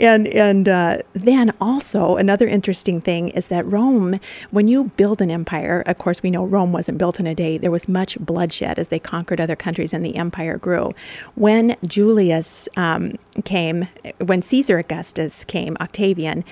And, 0.00 0.26
and 0.28 0.68
uh, 0.68 0.98
then 1.12 1.52
also 1.60 2.16
another 2.16 2.46
interesting 2.46 3.00
thing 3.00 3.28
is 3.30 3.48
that 3.48 3.64
Rome, 3.66 4.18
when 4.50 4.68
you 4.68 4.84
build 4.96 5.20
an 5.20 5.30
empire, 5.30 5.82
of 5.86 5.98
course, 5.98 6.22
we 6.22 6.30
know 6.30 6.44
Rome 6.44 6.72
wasn't 6.72 6.98
built 6.98 7.18
a 7.26 7.34
day. 7.34 7.58
There 7.58 7.70
was 7.70 7.88
much 7.88 8.18
bloodshed 8.18 8.78
as 8.78 8.88
they 8.88 8.98
conquered 8.98 9.40
other 9.40 9.56
countries 9.56 9.92
and 9.92 10.04
the 10.04 10.16
empire 10.16 10.58
grew. 10.58 10.92
When 11.34 11.76
Julius 11.84 12.68
um, 12.76 13.16
came, 13.44 13.88
when 14.18 14.42
Caesar 14.42 14.78
Augustus 14.78 15.44
came, 15.44 15.76
Octavian, 15.80 16.44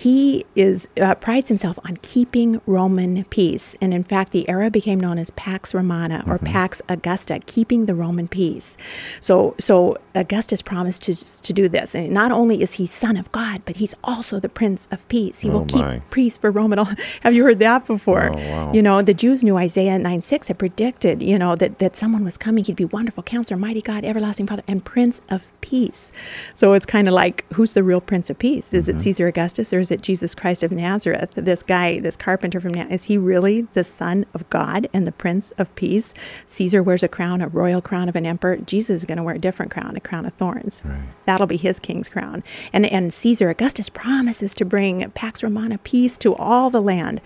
he 0.00 0.46
is 0.54 0.88
uh, 0.98 1.14
prides 1.16 1.48
himself 1.48 1.78
on 1.84 1.98
keeping 2.00 2.60
Roman 2.66 3.24
peace, 3.24 3.76
and 3.82 3.92
in 3.92 4.02
fact, 4.02 4.32
the 4.32 4.48
era 4.48 4.70
became 4.70 4.98
known 4.98 5.18
as 5.18 5.30
Pax 5.32 5.74
Romana 5.74 6.24
or 6.26 6.38
Pax 6.38 6.80
Augusta, 6.88 7.38
keeping 7.44 7.84
the 7.84 7.94
Roman 7.94 8.26
peace. 8.26 8.78
So, 9.20 9.54
so 9.58 9.98
Augustus 10.14 10.62
promised 10.62 11.02
to 11.02 11.14
to 11.42 11.52
do 11.52 11.68
this, 11.68 11.94
and 11.94 12.10
not 12.12 12.32
only 12.32 12.62
is 12.62 12.74
he 12.74 12.86
son 12.86 13.18
of 13.18 13.30
God, 13.30 13.60
but 13.66 13.76
he's 13.76 13.94
also 14.02 14.40
the 14.40 14.48
Prince 14.48 14.88
of 14.90 15.06
Peace. 15.08 15.40
He 15.40 15.50
Oh, 15.50 15.52
will 15.58 15.66
keep 15.66 16.10
peace 16.10 16.36
for 16.38 16.50
Rome. 16.50 16.72
And 16.72 16.80
all. 16.80 16.88
Have 17.20 17.34
you 17.34 17.44
heard 17.44 17.58
that 17.58 17.86
before? 17.86 18.30
Oh, 18.32 18.36
wow. 18.50 18.72
You 18.72 18.80
know, 18.80 19.02
the 19.02 19.12
Jews 19.12 19.44
knew 19.44 19.58
Isaiah 19.58 19.98
9 19.98 20.22
6 20.22 20.48
had 20.48 20.58
predicted, 20.58 21.22
you 21.22 21.38
know, 21.38 21.56
that, 21.56 21.78
that 21.78 21.94
someone 21.94 22.24
was 22.24 22.38
coming. 22.38 22.64
He'd 22.64 22.76
be 22.76 22.86
wonderful 22.86 23.22
counselor, 23.22 23.58
mighty 23.58 23.82
God, 23.82 24.04
everlasting 24.04 24.46
Father, 24.46 24.62
and 24.66 24.82
Prince 24.82 25.20
of 25.28 25.52
Peace. 25.60 26.10
So 26.54 26.72
it's 26.72 26.86
kind 26.86 27.06
of 27.06 27.12
like, 27.12 27.44
who's 27.52 27.74
the 27.74 27.82
real 27.82 28.00
Prince 28.00 28.30
of 28.30 28.38
Peace? 28.38 28.72
Is 28.72 28.88
Mm-hmm. 28.88 28.96
it 28.96 29.02
Caesar 29.02 29.26
Augustus 29.26 29.72
or 29.74 29.80
is 29.90 29.94
it 29.94 30.02
Jesus 30.02 30.36
Christ 30.36 30.62
of 30.62 30.70
Nazareth? 30.70 31.30
This 31.34 31.64
guy, 31.64 31.98
this 31.98 32.14
carpenter 32.14 32.60
from 32.60 32.72
Nazareth, 32.72 32.92
is 32.92 33.04
he 33.04 33.18
really 33.18 33.62
the 33.72 33.82
Son 33.82 34.24
of 34.34 34.48
God 34.48 34.88
and 34.92 35.04
the 35.04 35.10
Prince 35.10 35.50
of 35.52 35.74
Peace? 35.74 36.14
Caesar 36.46 36.80
wears 36.80 37.02
a 37.02 37.08
crown, 37.08 37.40
a 37.40 37.48
royal 37.48 37.82
crown 37.82 38.08
of 38.08 38.14
an 38.14 38.24
emperor. 38.24 38.56
Jesus 38.58 39.02
is 39.02 39.04
going 39.04 39.18
to 39.18 39.24
wear 39.24 39.34
a 39.34 39.38
different 39.40 39.72
crown, 39.72 39.96
a 39.96 40.00
crown 40.00 40.26
of 40.26 40.34
thorns. 40.34 40.80
Right. 40.84 41.02
That'll 41.26 41.48
be 41.48 41.56
his 41.56 41.80
king's 41.80 42.08
crown. 42.08 42.44
And 42.72 42.86
and 42.86 43.12
Caesar 43.12 43.50
Augustus 43.50 43.88
promises 43.88 44.54
to 44.54 44.64
bring 44.64 45.10
Pax 45.10 45.42
Romana 45.42 45.78
peace 45.78 46.16
to 46.18 46.36
all 46.36 46.70
the 46.70 46.80
land. 46.80 47.20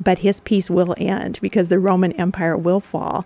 But 0.00 0.18
his 0.18 0.40
peace 0.40 0.68
will 0.68 0.94
end 0.98 1.38
because 1.40 1.68
the 1.68 1.78
Roman 1.78 2.12
Empire 2.12 2.56
will 2.56 2.80
fall, 2.80 3.24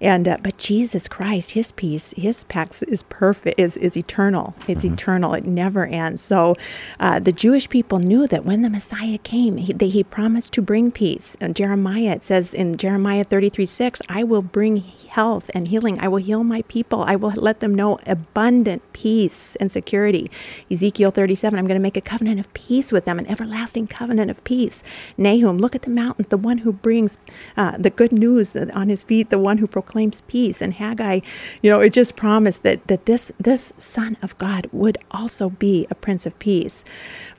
and 0.00 0.26
uh, 0.28 0.38
but 0.42 0.58
Jesus 0.58 1.08
Christ, 1.08 1.52
his 1.52 1.72
peace, 1.72 2.12
his 2.16 2.44
pax 2.44 2.82
is 2.82 3.02
perfect, 3.04 3.58
is 3.58 3.76
is 3.76 3.96
eternal. 3.96 4.54
It's 4.66 4.84
eternal. 4.84 5.34
It 5.34 5.44
never 5.44 5.86
ends. 5.86 6.20
So, 6.22 6.56
uh, 6.98 7.20
the 7.20 7.32
Jewish 7.32 7.68
people 7.68 7.98
knew 7.98 8.26
that 8.26 8.44
when 8.44 8.62
the 8.62 8.70
Messiah 8.70 9.18
came, 9.18 9.58
he, 9.58 9.72
they, 9.72 9.88
he 9.88 10.02
promised 10.02 10.52
to 10.54 10.62
bring 10.62 10.90
peace. 10.90 11.36
And 11.40 11.54
Jeremiah, 11.54 12.12
it 12.12 12.24
says 12.24 12.52
in 12.52 12.76
Jeremiah 12.76 13.24
thirty 13.24 13.48
three 13.48 13.66
six, 13.66 14.02
I 14.08 14.24
will 14.24 14.42
bring 14.42 14.78
health 15.08 15.50
and 15.54 15.68
healing. 15.68 15.98
I 16.00 16.08
will 16.08 16.18
heal 16.18 16.44
my 16.44 16.62
people. 16.62 17.02
I 17.02 17.16
will 17.16 17.32
let 17.36 17.60
them 17.60 17.74
know 17.74 17.98
abundant 18.06 18.82
peace 18.92 19.56
and 19.56 19.70
security. 19.70 20.30
Ezekiel 20.70 21.10
37, 21.10 21.58
I'm 21.58 21.66
going 21.66 21.76
to 21.76 21.82
make 21.82 21.96
a 21.96 22.00
covenant 22.00 22.40
of 22.40 22.52
peace 22.54 22.92
with 22.92 23.04
them, 23.04 23.18
an 23.18 23.26
everlasting 23.26 23.86
covenant 23.86 24.30
of 24.30 24.42
peace. 24.44 24.82
Nahum, 25.16 25.58
look 25.58 25.74
at 25.74 25.82
the 25.82 25.90
mountain, 25.90 26.07
the 26.28 26.36
one 26.36 26.58
who 26.58 26.72
brings 26.72 27.18
uh, 27.56 27.76
the 27.78 27.90
good 27.90 28.12
news 28.12 28.54
on 28.56 28.88
his 28.88 29.02
feet, 29.02 29.30
the 29.30 29.38
one 29.38 29.58
who 29.58 29.66
proclaims 29.66 30.20
peace. 30.22 30.60
And 30.60 30.74
Haggai, 30.74 31.20
you 31.62 31.70
know, 31.70 31.80
it 31.80 31.92
just 31.92 32.16
promised 32.16 32.62
that, 32.62 32.86
that 32.88 33.06
this, 33.06 33.32
this 33.38 33.72
son 33.78 34.16
of 34.22 34.36
God 34.38 34.68
would 34.72 34.98
also 35.10 35.50
be 35.50 35.86
a 35.90 35.94
prince 35.94 36.26
of 36.26 36.38
peace. 36.38 36.84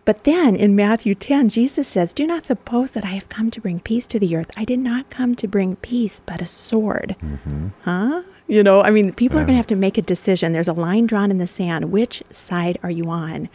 But 0.05 0.23
then 0.23 0.55
in 0.55 0.75
Matthew 0.75 1.13
10, 1.13 1.49
Jesus 1.49 1.87
says, 1.87 2.13
Do 2.13 2.25
not 2.25 2.43
suppose 2.43 2.91
that 2.91 3.05
I 3.05 3.09
have 3.09 3.29
come 3.29 3.51
to 3.51 3.61
bring 3.61 3.79
peace 3.79 4.07
to 4.07 4.19
the 4.19 4.35
earth. 4.35 4.49
I 4.57 4.65
did 4.65 4.79
not 4.79 5.09
come 5.09 5.35
to 5.35 5.47
bring 5.47 5.75
peace, 5.75 6.19
but 6.25 6.41
a 6.41 6.45
sword. 6.47 7.15
Huh? 7.83 8.23
You 8.49 8.63
know, 8.63 8.81
I 8.81 8.89
mean, 8.89 9.13
people 9.13 9.37
are 9.37 9.43
going 9.43 9.53
to 9.53 9.57
have 9.57 9.67
to 9.67 9.75
make 9.75 9.99
a 9.99 10.01
decision. 10.01 10.53
There's 10.53 10.67
a 10.67 10.73
line 10.73 11.05
drawn 11.05 11.29
in 11.29 11.37
the 11.37 11.45
sand. 11.45 11.91
Which 11.91 12.23
side 12.31 12.79
are 12.81 12.89
you 12.89 13.07
on? 13.11 13.47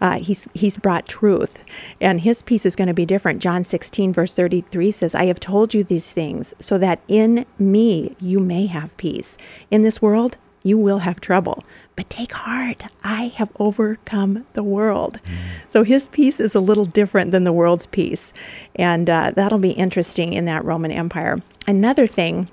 Uh, 0.00 0.18
he's 0.18 0.48
he's 0.52 0.78
brought 0.78 1.06
truth, 1.06 1.60
and 2.00 2.20
his 2.20 2.42
peace 2.42 2.66
is 2.66 2.74
going 2.74 2.88
to 2.88 2.94
be 2.94 3.06
different. 3.06 3.40
John 3.40 3.62
16 3.62 4.12
verse 4.12 4.34
33 4.34 4.90
says, 4.90 5.14
"I 5.14 5.26
have 5.26 5.38
told 5.38 5.74
you 5.74 5.84
these 5.84 6.10
things 6.10 6.54
so 6.58 6.76
that 6.78 6.98
in 7.06 7.46
me 7.56 8.16
you 8.20 8.40
may 8.40 8.66
have 8.66 8.96
peace. 8.96 9.38
In 9.70 9.82
this 9.82 10.02
world 10.02 10.36
you 10.64 10.76
will 10.76 10.98
have 10.98 11.20
trouble, 11.20 11.62
but 11.94 12.10
take 12.10 12.32
heart. 12.32 12.86
I 13.04 13.28
have 13.36 13.52
overcome 13.60 14.44
the 14.54 14.64
world." 14.64 15.20
So 15.68 15.84
his 15.84 16.08
peace 16.08 16.40
is 16.40 16.56
a 16.56 16.60
little 16.60 16.84
different 16.84 17.30
than 17.30 17.44
the 17.44 17.52
world's 17.52 17.86
peace, 17.86 18.32
and 18.74 19.08
uh, 19.08 19.30
that'll 19.36 19.58
be 19.58 19.70
interesting 19.70 20.32
in 20.32 20.46
that 20.46 20.64
Roman 20.64 20.90
Empire. 20.90 21.40
Another 21.68 22.08
thing. 22.08 22.48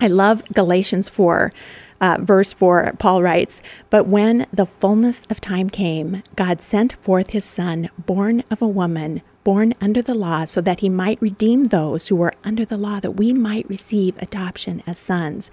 I 0.00 0.08
love 0.08 0.44
Galatians 0.52 1.08
4, 1.08 1.52
uh, 2.00 2.18
verse 2.20 2.52
4. 2.52 2.94
Paul 2.98 3.22
writes, 3.22 3.62
But 3.90 4.06
when 4.06 4.46
the 4.52 4.66
fullness 4.66 5.22
of 5.30 5.40
time 5.40 5.70
came, 5.70 6.22
God 6.34 6.60
sent 6.60 6.94
forth 7.00 7.30
his 7.30 7.44
Son, 7.44 7.88
born 7.98 8.44
of 8.50 8.60
a 8.60 8.68
woman, 8.68 9.22
born 9.44 9.74
under 9.80 10.02
the 10.02 10.14
law, 10.14 10.44
so 10.44 10.60
that 10.60 10.80
he 10.80 10.88
might 10.88 11.22
redeem 11.22 11.64
those 11.64 12.08
who 12.08 12.16
were 12.16 12.34
under 12.44 12.64
the 12.64 12.76
law, 12.76 13.00
that 13.00 13.12
we 13.12 13.32
might 13.32 13.68
receive 13.68 14.20
adoption 14.20 14.82
as 14.86 14.98
sons. 14.98 15.50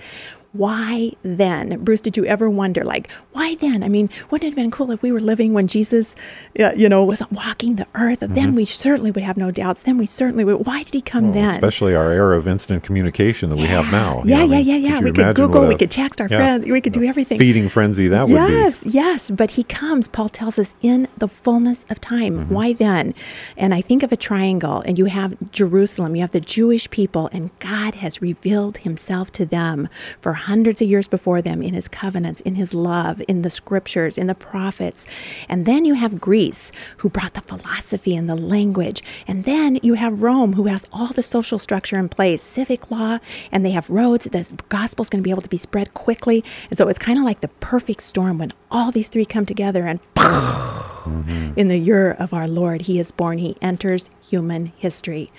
Why 0.53 1.12
then? 1.24 1.83
Bruce, 1.83 2.00
did 2.01 2.15
you 2.15 2.25
ever 2.25 2.48
wonder, 2.50 2.83
like, 2.83 3.10
why 3.31 3.55
then? 3.55 3.83
I 3.83 3.89
mean, 3.89 4.10
wouldn't 4.29 4.43
it 4.45 4.51
have 4.51 4.55
been 4.55 4.69
cool 4.69 4.91
if 4.91 5.01
we 5.01 5.12
were 5.12 5.19
living 5.19 5.53
when 5.53 5.67
Jesus, 5.67 6.15
uh, 6.60 6.72
you 6.75 6.88
know, 6.88 7.03
was 7.03 7.24
walking 7.31 7.75
the 7.77 7.88
earth? 7.95 8.19
Then 8.22 8.53
we 8.53 8.63
certainly 8.65 9.10
would 9.10 9.24
have 9.24 9.36
no 9.36 9.50
doubts. 9.50 9.81
Then 9.81 9.98
we 9.98 10.05
certainly 10.05 10.45
would. 10.45 10.65
Why 10.65 10.83
did 10.83 10.93
he 10.93 11.01
come 11.01 11.25
Well, 11.25 11.33
then? 11.33 11.49
especially 11.49 11.95
our 11.95 12.12
era 12.12 12.38
of 12.38 12.47
instant 12.47 12.84
communication 12.84 13.49
that 13.49 13.58
we 13.58 13.65
have 13.65 13.88
now. 13.91 14.21
you 14.23 14.30
Yeah, 14.30 14.38
I 14.38 14.43
yeah, 14.43 14.58
mean, 14.58 14.65
yeah, 14.67 14.75
yeah. 14.75 14.95
could 14.97 15.04
We 15.06 15.12
could 15.12 15.36
Google, 15.36 15.62
what 15.62 15.69
we 15.69 15.75
could 15.75 15.89
text 15.91 16.21
our 16.21 16.27
yeah, 16.27 16.38
friends, 16.38 16.65
we 16.67 16.82
could 16.82 16.93
do 16.93 17.04
everything. 17.04 17.39
Feeding 17.39 17.67
frenzy 17.67 18.08
that 18.10 18.27
would 18.30 18.47
be. 18.47 18.54
yes, 18.54 18.84
yes, 18.86 19.32
but 19.32 19.51
he 19.51 19.63
comes, 19.63 20.08
Paul 20.08 20.30
tells 20.30 20.60
us, 20.60 20.75
in 20.84 21.08
the 21.17 21.27
fullness 21.27 21.84
of 21.89 21.99
time. 21.99 22.39
Mm-hmm. 22.41 22.54
Why 22.54 22.73
then? 22.73 23.15
And 23.58 23.73
I 23.73 23.82
think 23.82 24.04
of 24.04 24.12
a 24.12 24.17
triangle, 24.17 24.82
and 24.86 24.99
you 24.99 25.06
have 25.06 25.36
Jerusalem, 25.51 26.15
you 26.15 26.21
have 26.21 26.32
the 26.32 26.39
Jewish 26.39 26.88
people, 26.91 27.27
and 27.34 27.49
God 27.60 27.95
has 27.95 28.21
revealed 28.21 28.77
himself 28.77 29.32
to 29.34 29.45
them 29.47 29.89
for 30.19 30.34
hundreds 30.43 30.82
of 30.82 30.88
years 30.88 31.08
before 31.08 31.41
them 31.41 31.62
in 31.62 31.73
his 31.73 31.88
covenants, 31.88 32.41
in 32.41 32.56
his 32.56 32.73
love, 32.73 33.21
in 33.27 33.41
the 33.41 33.49
scriptures, 33.49 34.17
in 34.17 34.27
the 34.27 34.36
prophets. 34.36 35.06
And 35.49 35.65
then 35.65 35.86
you 35.86 35.93
have 35.95 36.19
Greece, 36.19 36.71
who 36.97 37.10
brought 37.10 37.34
the 37.34 37.41
philosophy 37.41 38.15
and 38.15 38.29
the 38.29 38.36
language. 38.36 39.01
And 39.27 39.43
then 39.43 39.79
you 39.82 39.95
have 39.95 40.21
Rome, 40.21 40.53
who 40.53 40.67
has 40.67 40.86
all 40.91 41.08
the 41.08 41.23
social 41.23 41.60
structure 41.60 41.97
in 41.97 42.10
place, 42.10 42.41
civic 42.41 42.91
law, 42.91 43.19
and 43.51 43.65
they 43.65 43.71
have 43.71 43.89
roads. 43.89 44.25
The 44.25 44.51
gospel's 44.69 45.10
going 45.10 45.21
to 45.21 45.27
be 45.27 45.32
able 45.32 45.41
to 45.41 45.49
be 45.49 45.58
spread 45.58 45.93
quickly. 45.93 46.43
And 46.69 46.77
so 46.77 46.88
it's 46.89 46.99
kind 46.99 47.17
of 47.17 47.25
like 47.25 47.41
the 47.41 47.47
perfect 47.47 48.01
storm 48.01 48.38
when 48.38 48.51
all 48.69 48.91
these 48.91 49.10
three 49.10 49.25
come 49.25 49.45
together 49.45 49.86
and 49.88 49.99
in 51.05 51.67
the 51.67 51.77
year 51.77 52.11
of 52.11 52.33
our 52.33 52.47
Lord, 52.47 52.83
he 52.83 52.99
is 52.99 53.11
born. 53.11 53.37
He 53.37 53.57
enters 53.61 54.09
human 54.21 54.67
history. 54.77 55.31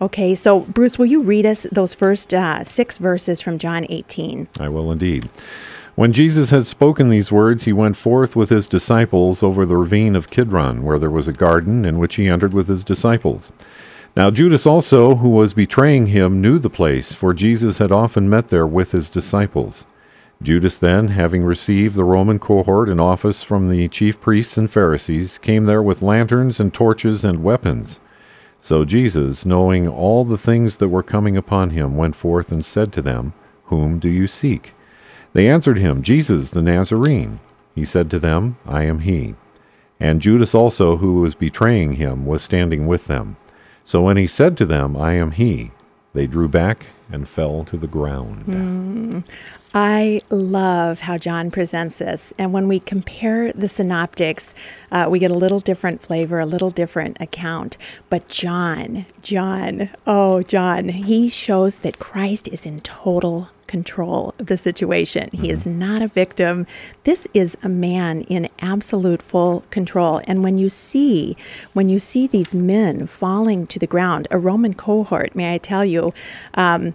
Okay, 0.00 0.34
so 0.34 0.60
Bruce, 0.60 0.98
will 0.98 1.06
you 1.06 1.22
read 1.22 1.46
us 1.46 1.66
those 1.72 1.94
first 1.94 2.34
uh, 2.34 2.64
six 2.64 2.98
verses 2.98 3.40
from 3.40 3.58
John 3.58 3.86
18? 3.88 4.48
I 4.60 4.68
will 4.68 4.90
indeed. 4.92 5.28
When 5.94 6.12
Jesus 6.12 6.50
had 6.50 6.66
spoken 6.66 7.08
these 7.08 7.30
words, 7.30 7.64
he 7.64 7.72
went 7.72 7.96
forth 7.96 8.34
with 8.34 8.50
his 8.50 8.66
disciples 8.66 9.44
over 9.44 9.64
the 9.64 9.76
ravine 9.76 10.16
of 10.16 10.28
Kidron, 10.28 10.82
where 10.82 10.98
there 10.98 11.10
was 11.10 11.28
a 11.28 11.32
garden, 11.32 11.84
in 11.84 11.98
which 11.98 12.16
he 12.16 12.26
entered 12.26 12.52
with 12.52 12.66
his 12.66 12.82
disciples. 12.82 13.52
Now 14.16 14.30
Judas 14.32 14.66
also, 14.66 15.16
who 15.16 15.28
was 15.28 15.54
betraying 15.54 16.06
him, 16.06 16.40
knew 16.40 16.58
the 16.58 16.70
place, 16.70 17.12
for 17.12 17.32
Jesus 17.32 17.78
had 17.78 17.92
often 17.92 18.28
met 18.28 18.48
there 18.48 18.66
with 18.66 18.90
his 18.90 19.08
disciples. 19.08 19.86
Judas 20.44 20.78
then, 20.78 21.08
having 21.08 21.42
received 21.42 21.94
the 21.94 22.04
Roman 22.04 22.38
cohort 22.38 22.88
in 22.88 23.00
office 23.00 23.42
from 23.42 23.68
the 23.68 23.88
chief 23.88 24.20
priests 24.20 24.58
and 24.58 24.70
Pharisees, 24.70 25.38
came 25.38 25.64
there 25.64 25.82
with 25.82 26.02
lanterns 26.02 26.60
and 26.60 26.72
torches 26.72 27.24
and 27.24 27.42
weapons. 27.42 27.98
So 28.60 28.84
Jesus, 28.84 29.44
knowing 29.46 29.88
all 29.88 30.24
the 30.24 30.38
things 30.38 30.76
that 30.76 30.88
were 30.88 31.02
coming 31.02 31.36
upon 31.36 31.70
him, 31.70 31.96
went 31.96 32.14
forth 32.14 32.52
and 32.52 32.64
said 32.64 32.92
to 32.92 33.02
them, 33.02 33.32
Whom 33.64 33.98
do 33.98 34.08
you 34.08 34.26
seek? 34.26 34.74
They 35.32 35.48
answered 35.48 35.78
him, 35.78 36.02
Jesus 36.02 36.50
the 36.50 36.62
Nazarene. 36.62 37.40
He 37.74 37.84
said 37.84 38.10
to 38.10 38.18
them, 38.18 38.56
I 38.66 38.84
am 38.84 39.00
he. 39.00 39.34
And 39.98 40.20
Judas 40.20 40.54
also, 40.54 40.98
who 40.98 41.20
was 41.20 41.34
betraying 41.34 41.94
him, 41.94 42.26
was 42.26 42.42
standing 42.42 42.86
with 42.86 43.06
them. 43.06 43.36
So 43.84 44.02
when 44.02 44.16
he 44.16 44.26
said 44.26 44.56
to 44.58 44.66
them, 44.66 44.96
I 44.96 45.12
am 45.14 45.32
he, 45.32 45.72
they 46.12 46.26
drew 46.26 46.48
back 46.48 46.86
and 47.10 47.28
fell 47.28 47.64
to 47.64 47.76
the 47.76 47.86
ground. 47.86 48.42
Hmm. 48.44 49.18
I 49.76 50.22
love 50.30 51.00
how 51.00 51.18
John 51.18 51.50
presents 51.50 51.98
this. 51.98 52.32
And 52.38 52.52
when 52.52 52.68
we 52.68 52.78
compare 52.78 53.52
the 53.52 53.68
synoptics, 53.68 54.54
uh, 54.92 55.08
we 55.10 55.18
get 55.18 55.32
a 55.32 55.34
little 55.34 55.58
different 55.58 56.00
flavor, 56.00 56.38
a 56.38 56.46
little 56.46 56.70
different 56.70 57.16
account. 57.20 57.76
But 58.08 58.28
John, 58.28 59.04
John, 59.20 59.90
oh, 60.06 60.42
John, 60.44 60.90
he 60.90 61.28
shows 61.28 61.80
that 61.80 61.98
Christ 61.98 62.46
is 62.48 62.64
in 62.64 62.80
total 62.80 63.48
control 63.66 64.32
of 64.38 64.46
the 64.46 64.56
situation. 64.56 65.28
He 65.32 65.50
is 65.50 65.66
not 65.66 66.02
a 66.02 66.06
victim. 66.06 66.68
This 67.02 67.26
is 67.34 67.56
a 67.60 67.68
man 67.68 68.20
in 68.22 68.48
absolute 68.60 69.22
full 69.22 69.64
control. 69.70 70.20
And 70.28 70.44
when 70.44 70.56
you 70.56 70.68
see 70.68 71.36
when 71.72 71.88
you 71.88 71.98
see 71.98 72.28
these 72.28 72.54
men 72.54 73.08
falling 73.08 73.66
to 73.68 73.80
the 73.80 73.88
ground, 73.88 74.28
a 74.30 74.38
Roman 74.38 74.74
cohort, 74.74 75.34
may 75.34 75.52
I 75.52 75.58
tell 75.58 75.84
you, 75.84 76.14
um, 76.54 76.94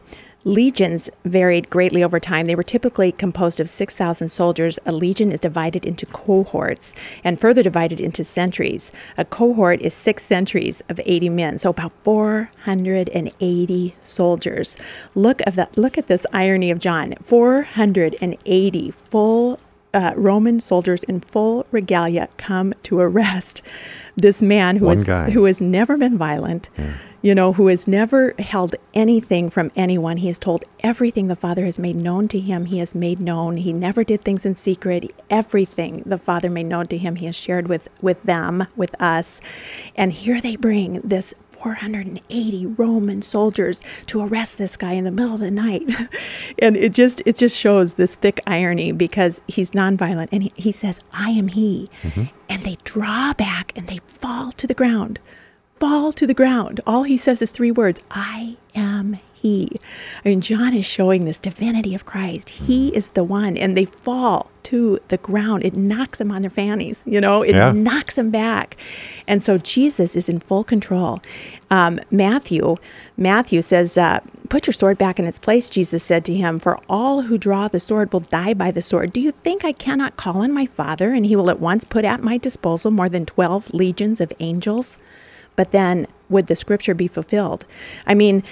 Legions 0.50 1.12
varied 1.26 1.70
greatly 1.70 2.04
over 2.04 2.20
time. 2.20 2.48
They 2.48 2.56
were 2.56 2.64
typically 2.64 3.12
composed 3.12 3.60
of 3.60 3.70
6,000 3.70 4.32
soldiers. 4.32 4.80
A 4.84 4.92
legion 4.92 5.32
is 5.32 5.40
divided 5.40 5.86
into 5.86 6.08
cohorts 6.08 6.96
and 7.24 7.40
further 7.40 7.62
divided 7.62 8.02
into 8.02 8.24
centuries. 8.24 8.92
A 9.16 9.26
cohort 9.26 9.80
is 9.80 9.94
six 9.94 10.24
centuries 10.24 10.82
of 10.90 11.00
80 11.06 11.30
men, 11.30 11.60
so 11.60 11.70
about 11.70 11.92
480 12.04 13.96
soldiers. 14.02 14.76
Look 15.14 15.42
of 15.46 15.60
look 15.76 16.00
at 16.00 16.08
this 16.08 16.26
irony 16.34 16.72
of 16.72 16.80
John. 16.80 17.14
480 17.22 18.92
full 19.06 19.60
uh, 19.94 20.14
Roman 20.16 20.60
soldiers 20.60 21.04
in 21.04 21.20
full 21.22 21.66
regalia 21.72 22.30
come 22.38 22.74
to 22.84 23.00
arrest 23.00 23.62
this 24.16 24.42
man 24.42 24.78
who 24.78 24.86
One 24.86 24.98
who 25.32 25.46
has 25.46 25.62
never 25.62 25.98
been 25.98 26.18
violent, 26.18 26.70
you 27.22 27.34
know, 27.34 27.54
who 27.54 27.68
has 27.68 27.88
never 27.88 28.34
held 28.38 28.76
anything 28.94 29.50
from 29.50 29.72
anyone. 29.76 30.18
He 30.18 30.28
has 30.28 30.38
told 30.38 30.66
everything 30.82 31.28
the 31.28 31.36
Father 31.36 31.66
has 31.66 31.80
made 31.80 31.96
known 31.96 32.28
to 32.30 32.40
him. 32.40 32.66
He 32.66 32.80
has 32.80 32.94
made 32.94 33.22
known. 33.22 33.58
He 33.58 33.74
never 33.74 34.04
did 34.04 34.24
things 34.24 34.46
in 34.46 34.56
secret. 34.56 35.14
Everything 35.30 36.04
the 36.06 36.18
Father 36.18 36.50
made 36.50 36.66
known 36.68 36.88
to 36.88 36.98
him, 36.98 37.16
he 37.16 37.26
has 37.26 37.36
shared 37.36 37.68
with 37.68 37.88
with 38.02 38.22
them, 38.24 38.68
with 38.76 39.00
us. 39.02 39.42
And 39.96 40.12
here 40.12 40.42
they 40.42 40.56
bring 40.56 41.02
this 41.02 41.34
480 41.62 42.66
Roman 42.66 43.22
soldiers 43.22 43.84
to 44.08 44.22
arrest 44.22 44.58
this 44.58 44.78
guy 44.78 44.94
in 44.94 45.04
the 45.04 45.12
middle 45.12 45.36
of 45.36 45.42
the 45.42 45.52
night. 45.52 45.84
and 46.60 46.78
it 46.78 46.94
just 46.94 47.22
it 47.26 47.38
just 47.38 47.58
shows 47.58 47.94
this 47.94 48.16
thick 48.16 48.40
irony 48.48 48.92
because 48.92 49.42
he's 49.48 49.72
nonviolent 49.72 50.30
and 50.32 50.44
he, 50.44 50.54
he 50.56 50.72
says, 50.72 51.02
I 51.12 51.32
am 51.32 51.50
he. 51.50 51.90
Mm-hmm. 52.04 52.26
And 52.48 52.64
they 52.64 52.78
draw 52.84 53.34
back 53.34 53.74
and 53.76 53.88
they 53.88 54.00
fall 54.08 54.52
to 54.54 54.68
the 54.68 54.74
ground. 54.74 55.20
Fall 55.80 56.12
to 56.14 56.28
the 56.28 56.34
ground. 56.34 56.82
All 56.86 57.04
he 57.04 57.18
says 57.18 57.42
is 57.42 57.52
three 57.52 57.72
words 57.72 58.02
I 58.12 58.58
am 58.76 59.18
he. 59.42 59.80
I 60.24 60.30
mean, 60.30 60.42
John 60.42 60.74
is 60.74 60.86
showing 60.86 61.26
this 61.26 61.40
divinity 61.40 61.96
of 61.96 62.06
Christ. 62.06 62.50
He 62.50 62.90
is 62.90 63.12
the 63.12 63.24
one, 63.24 63.58
and 63.58 63.76
they 63.76 63.86
fall 63.86 64.50
to 64.64 65.00
the 65.08 65.18
ground. 65.18 65.66
It 65.66 65.76
knocks 65.76 66.20
them 66.20 66.32
on 66.32 66.42
their 66.42 66.52
fannies, 66.52 67.04
you 67.08 67.20
know, 67.20 67.42
it 67.42 67.56
Yeah. 67.56 67.72
knocks 67.72 68.16
them 68.16 68.30
back. 68.30 68.76
And 69.28 69.42
so 69.42 69.58
Jesus 69.58 70.16
is 70.16 70.30
in 70.30 70.40
full 70.40 70.64
control. 70.64 71.22
Um, 71.72 72.00
Matthew, 72.12 72.76
Matthew 73.18 73.62
says, 73.62 73.98
uh, 73.98 74.20
"Put 74.50 74.68
your 74.68 74.74
sword 74.74 74.98
back 74.98 75.18
in 75.20 75.26
its 75.26 75.40
place." 75.40 75.70
Jesus 75.70 76.04
said 76.04 76.24
to 76.26 76.34
him, 76.34 76.60
"For 76.60 76.80
all 76.90 77.24
who 77.24 77.38
draw 77.38 77.68
the 77.68 77.80
sword 77.80 78.12
will 78.12 78.22
die 78.32 78.54
by 78.54 78.72
the 78.72 78.82
sword. 78.82 79.14
Do 79.14 79.22
you 79.22 79.32
think 79.32 79.64
I 79.64 79.72
cannot 79.72 80.18
call 80.18 80.38
on 80.38 80.52
my 80.52 80.66
Father, 80.66 81.14
and 81.14 81.26
He 81.26 81.36
will 81.36 81.50
at 81.50 81.60
once 81.60 81.84
put 81.86 82.06
at 82.06 82.24
my 82.24 82.38
disposal 82.38 82.92
more 82.92 83.10
than 83.10 83.26
twelve 83.26 83.74
legions 83.74 84.20
of 84.22 84.32
angels?" 84.40 84.98
But 85.56 85.72
then, 85.72 86.08
would 86.30 86.48
the 86.48 86.56
Scripture 86.56 86.94
be 86.94 87.08
fulfilled? 87.08 87.66
I 88.08 88.14
mean, 88.14 88.44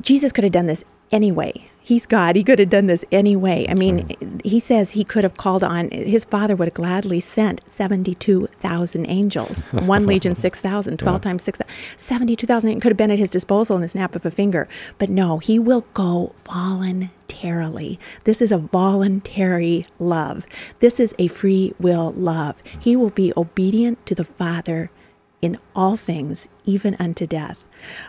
Jesus 0.00 0.32
could 0.32 0.44
have 0.44 0.52
done 0.52 0.66
this 0.66 0.84
anyway. 1.12 1.70
He's 1.80 2.04
God. 2.04 2.36
He 2.36 2.44
could 2.44 2.58
have 2.58 2.68
done 2.68 2.86
this 2.86 3.02
anyway. 3.10 3.66
I 3.66 3.72
mean, 3.72 4.14
he 4.44 4.60
says 4.60 4.90
he 4.90 5.04
could 5.04 5.24
have 5.24 5.38
called 5.38 5.64
on, 5.64 5.90
his 5.90 6.22
father 6.22 6.54
would 6.54 6.68
have 6.68 6.74
gladly 6.74 7.18
sent 7.18 7.62
72,000 7.66 9.06
angels. 9.06 9.64
One 9.72 10.04
legion, 10.04 10.36
6,000, 10.36 10.98
12 10.98 11.20
times 11.22 11.44
6,000. 11.44 11.74
72,000 11.96 12.70
it 12.70 12.82
could 12.82 12.92
have 12.92 12.98
been 12.98 13.10
at 13.10 13.18
his 13.18 13.30
disposal 13.30 13.76
in 13.76 13.80
the 13.80 13.88
snap 13.88 14.14
of 14.14 14.26
a 14.26 14.30
finger. 14.30 14.68
But 14.98 15.08
no, 15.08 15.38
he 15.38 15.58
will 15.58 15.86
go 15.94 16.34
voluntarily. 16.44 17.98
This 18.24 18.42
is 18.42 18.52
a 18.52 18.58
voluntary 18.58 19.86
love. 19.98 20.46
This 20.80 21.00
is 21.00 21.14
a 21.18 21.28
free 21.28 21.72
will 21.80 22.12
love. 22.12 22.62
He 22.78 22.96
will 22.96 23.10
be 23.10 23.32
obedient 23.34 24.04
to 24.04 24.14
the 24.14 24.24
Father 24.24 24.90
in 25.40 25.56
all 25.74 25.96
things, 25.96 26.50
even 26.66 26.96
unto 26.98 27.26
death. 27.26 27.64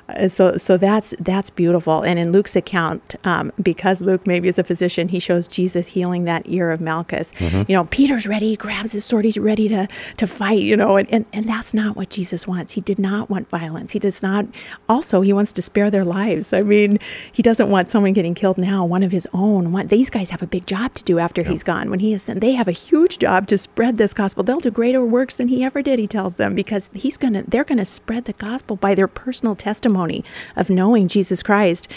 Uh, 0.09 0.27
so, 0.29 0.57
so 0.57 0.77
that's 0.77 1.13
that's 1.19 1.49
beautiful. 1.49 2.01
And 2.01 2.19
in 2.19 2.31
Luke's 2.31 2.55
account, 2.55 3.15
um, 3.23 3.51
because 3.61 4.01
Luke 4.01 4.25
maybe 4.25 4.47
is 4.47 4.57
a 4.57 4.63
physician, 4.63 5.09
he 5.09 5.19
shows 5.19 5.47
Jesus 5.47 5.87
healing 5.87 6.25
that 6.25 6.47
ear 6.47 6.71
of 6.71 6.81
Malchus. 6.81 7.31
You 7.39 7.75
know, 7.75 7.85
Peter's 7.85 8.27
ready; 8.27 8.49
he 8.49 8.55
grabs 8.55 8.91
his 8.91 9.05
sword, 9.05 9.25
he's 9.25 9.37
ready 9.37 9.67
to 9.69 9.87
to 10.17 10.27
fight. 10.27 10.59
You 10.61 10.75
know, 10.75 10.97
and, 10.97 11.11
and 11.11 11.25
and 11.33 11.47
that's 11.47 11.73
not 11.73 11.95
what 11.95 12.09
Jesus 12.09 12.47
wants. 12.47 12.73
He 12.73 12.81
did 12.81 12.99
not 12.99 13.29
want 13.29 13.49
violence. 13.49 13.91
He 13.91 13.99
does 13.99 14.21
not. 14.21 14.45
Also, 14.87 15.21
he 15.21 15.33
wants 15.33 15.51
to 15.53 15.61
spare 15.61 15.91
their 15.91 16.05
lives. 16.05 16.53
I 16.53 16.61
mean, 16.61 16.99
he 17.31 17.41
doesn't 17.41 17.69
want 17.69 17.89
someone 17.89 18.13
getting 18.13 18.33
killed 18.33 18.57
now. 18.57 18.85
One 18.85 19.03
of 19.03 19.11
his 19.11 19.27
own. 19.33 19.71
One, 19.71 19.87
these 19.87 20.09
guys 20.09 20.29
have 20.29 20.41
a 20.41 20.47
big 20.47 20.65
job 20.65 20.93
to 20.95 21.03
do 21.03 21.19
after 21.19 21.43
he's 21.43 21.63
gone. 21.63 21.89
When 21.89 21.99
he 21.99 22.13
is 22.13 22.23
sent, 22.23 22.41
they 22.41 22.53
have 22.53 22.67
a 22.67 22.73
huge 22.73 23.19
job 23.19 23.47
to 23.47 23.57
spread 23.57 23.97
this 23.97 24.13
gospel. 24.13 24.43
They'll 24.43 24.59
do 24.59 24.71
greater 24.71 25.03
works 25.03 25.35
than 25.35 25.47
he 25.47 25.63
ever 25.63 25.81
did. 25.81 25.99
He 25.99 26.07
tells 26.07 26.35
them 26.35 26.55
because 26.55 26.89
he's 26.93 27.17
gonna. 27.17 27.43
They're 27.47 27.63
gonna 27.63 27.85
spread 27.85 28.25
the 28.25 28.33
gospel 28.33 28.75
by 28.75 28.95
their 28.95 29.07
personal 29.07 29.55
testimony 29.59 30.23
of 30.55 30.69
knowing 30.69 31.07
Jesus 31.07 31.43
Christ. 31.43 31.87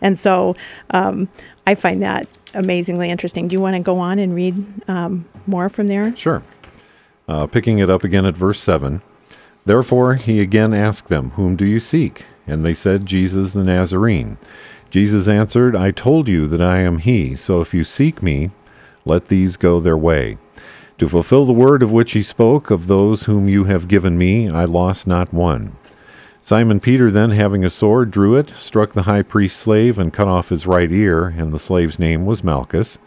And 0.00 0.18
so 0.18 0.56
um, 0.90 1.28
I 1.66 1.74
find 1.74 2.02
that 2.02 2.26
amazingly 2.54 3.10
interesting. 3.10 3.48
Do 3.48 3.54
you 3.54 3.60
want 3.60 3.76
to 3.76 3.80
go 3.80 3.98
on 3.98 4.18
and 4.18 4.34
read 4.34 4.64
um, 4.88 5.24
more 5.46 5.68
from 5.68 5.86
there? 5.86 6.16
Sure. 6.16 6.42
Uh, 7.28 7.46
picking 7.46 7.78
it 7.78 7.88
up 7.88 8.02
again 8.02 8.26
at 8.26 8.34
verse 8.34 8.60
7. 8.60 9.02
Therefore 9.64 10.14
he 10.14 10.40
again 10.40 10.74
asked 10.74 11.08
them, 11.08 11.30
Whom 11.32 11.54
do 11.54 11.64
you 11.64 11.78
seek? 11.78 12.24
And 12.46 12.64
they 12.64 12.74
said, 12.74 13.06
Jesus 13.06 13.52
the 13.52 13.62
Nazarene. 13.62 14.38
Jesus 14.90 15.28
answered, 15.28 15.76
I 15.76 15.92
told 15.92 16.26
you 16.26 16.48
that 16.48 16.60
I 16.60 16.78
am 16.78 16.98
he. 16.98 17.36
So 17.36 17.60
if 17.60 17.72
you 17.72 17.84
seek 17.84 18.22
me, 18.22 18.50
let 19.04 19.28
these 19.28 19.56
go 19.56 19.78
their 19.78 19.96
way. 19.96 20.38
To 20.98 21.08
fulfill 21.08 21.46
the 21.46 21.52
word 21.52 21.82
of 21.82 21.92
which 21.92 22.12
he 22.12 22.22
spoke, 22.22 22.70
of 22.70 22.86
those 22.86 23.22
whom 23.22 23.48
you 23.48 23.64
have 23.64 23.88
given 23.88 24.18
me, 24.18 24.50
I 24.50 24.64
lost 24.64 25.06
not 25.06 25.32
one. 25.32 25.76
Simon 26.42 26.80
Peter 26.80 27.10
then, 27.10 27.30
having 27.30 27.64
a 27.64 27.70
sword, 27.70 28.10
drew 28.10 28.36
it, 28.36 28.50
struck 28.56 28.92
the 28.92 29.02
high 29.02 29.22
priest's 29.22 29.60
slave, 29.60 29.98
and 29.98 30.12
cut 30.12 30.28
off 30.28 30.48
his 30.48 30.66
right 30.66 30.90
ear, 30.90 31.26
and 31.26 31.52
the 31.52 31.58
slave's 31.58 31.98
name 31.98 32.26
was 32.26 32.42
Malchus. 32.42 32.98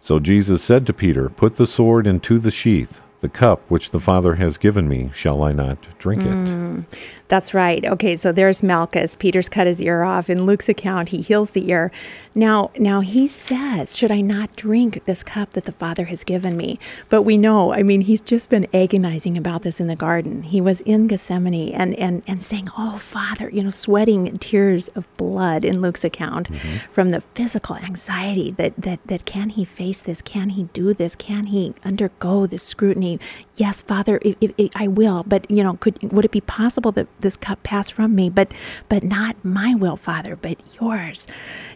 So 0.00 0.18
Jesus 0.18 0.62
said 0.62 0.86
to 0.86 0.92
Peter, 0.92 1.28
Put 1.28 1.56
the 1.56 1.66
sword 1.66 2.06
into 2.06 2.38
the 2.38 2.50
sheath. 2.50 3.00
The 3.20 3.28
cup 3.28 3.60
which 3.68 3.90
the 3.90 4.00
Father 4.00 4.36
has 4.36 4.56
given 4.56 4.88
me, 4.88 5.10
shall 5.14 5.42
I 5.42 5.52
not 5.52 5.86
drink 5.98 6.22
it? 6.22 6.28
Mm. 6.28 6.84
That's 7.30 7.54
right. 7.54 7.84
Okay, 7.86 8.16
so 8.16 8.32
there's 8.32 8.60
Malchus. 8.60 9.14
Peter's 9.14 9.48
cut 9.48 9.68
his 9.68 9.80
ear 9.80 10.02
off. 10.02 10.28
In 10.28 10.46
Luke's 10.46 10.68
account, 10.68 11.10
he 11.10 11.22
heals 11.22 11.52
the 11.52 11.70
ear. 11.70 11.92
Now, 12.34 12.72
now 12.76 13.02
he 13.02 13.28
says, 13.28 13.96
"Should 13.96 14.10
I 14.10 14.20
not 14.20 14.56
drink 14.56 15.04
this 15.04 15.22
cup 15.22 15.52
that 15.52 15.64
the 15.64 15.70
Father 15.70 16.06
has 16.06 16.24
given 16.24 16.56
me?" 16.56 16.80
But 17.08 17.22
we 17.22 17.36
know, 17.38 17.72
I 17.72 17.84
mean, 17.84 18.00
he's 18.00 18.20
just 18.20 18.50
been 18.50 18.66
agonizing 18.74 19.38
about 19.38 19.62
this 19.62 19.78
in 19.78 19.86
the 19.86 19.94
garden. 19.94 20.42
He 20.42 20.60
was 20.60 20.80
in 20.80 21.06
Gethsemane 21.06 21.72
and 21.72 21.94
and 22.00 22.24
and 22.26 22.42
saying, 22.42 22.68
"Oh, 22.76 22.98
Father," 22.98 23.48
you 23.48 23.62
know, 23.62 23.70
sweating 23.70 24.36
tears 24.38 24.88
of 24.96 25.06
blood 25.16 25.64
in 25.64 25.80
Luke's 25.80 26.02
account 26.02 26.50
mm-hmm. 26.50 26.78
from 26.90 27.10
the 27.10 27.20
physical 27.20 27.76
anxiety 27.76 28.50
that 28.52 28.74
that 28.76 28.98
that 29.06 29.24
can 29.24 29.50
he 29.50 29.64
face 29.64 30.00
this? 30.00 30.20
Can 30.20 30.50
he 30.50 30.64
do 30.72 30.92
this? 30.92 31.14
Can 31.14 31.46
he 31.46 31.74
undergo 31.84 32.46
this 32.46 32.64
scrutiny? 32.64 33.20
Yes, 33.54 33.80
Father, 33.80 34.18
if, 34.22 34.36
if, 34.40 34.52
if 34.58 34.70
I 34.74 34.88
will. 34.88 35.22
But 35.24 35.48
you 35.48 35.62
know, 35.62 35.74
could 35.74 36.12
would 36.12 36.24
it 36.24 36.32
be 36.32 36.40
possible 36.40 36.90
that 36.92 37.06
this 37.20 37.36
cup 37.36 37.62
pass 37.62 37.90
from 37.90 38.14
me? 38.14 38.30
But 38.30 38.52
but 38.88 39.02
not 39.02 39.42
my 39.44 39.74
will, 39.74 39.96
Father, 39.96 40.36
but 40.36 40.58
yours. 40.80 41.26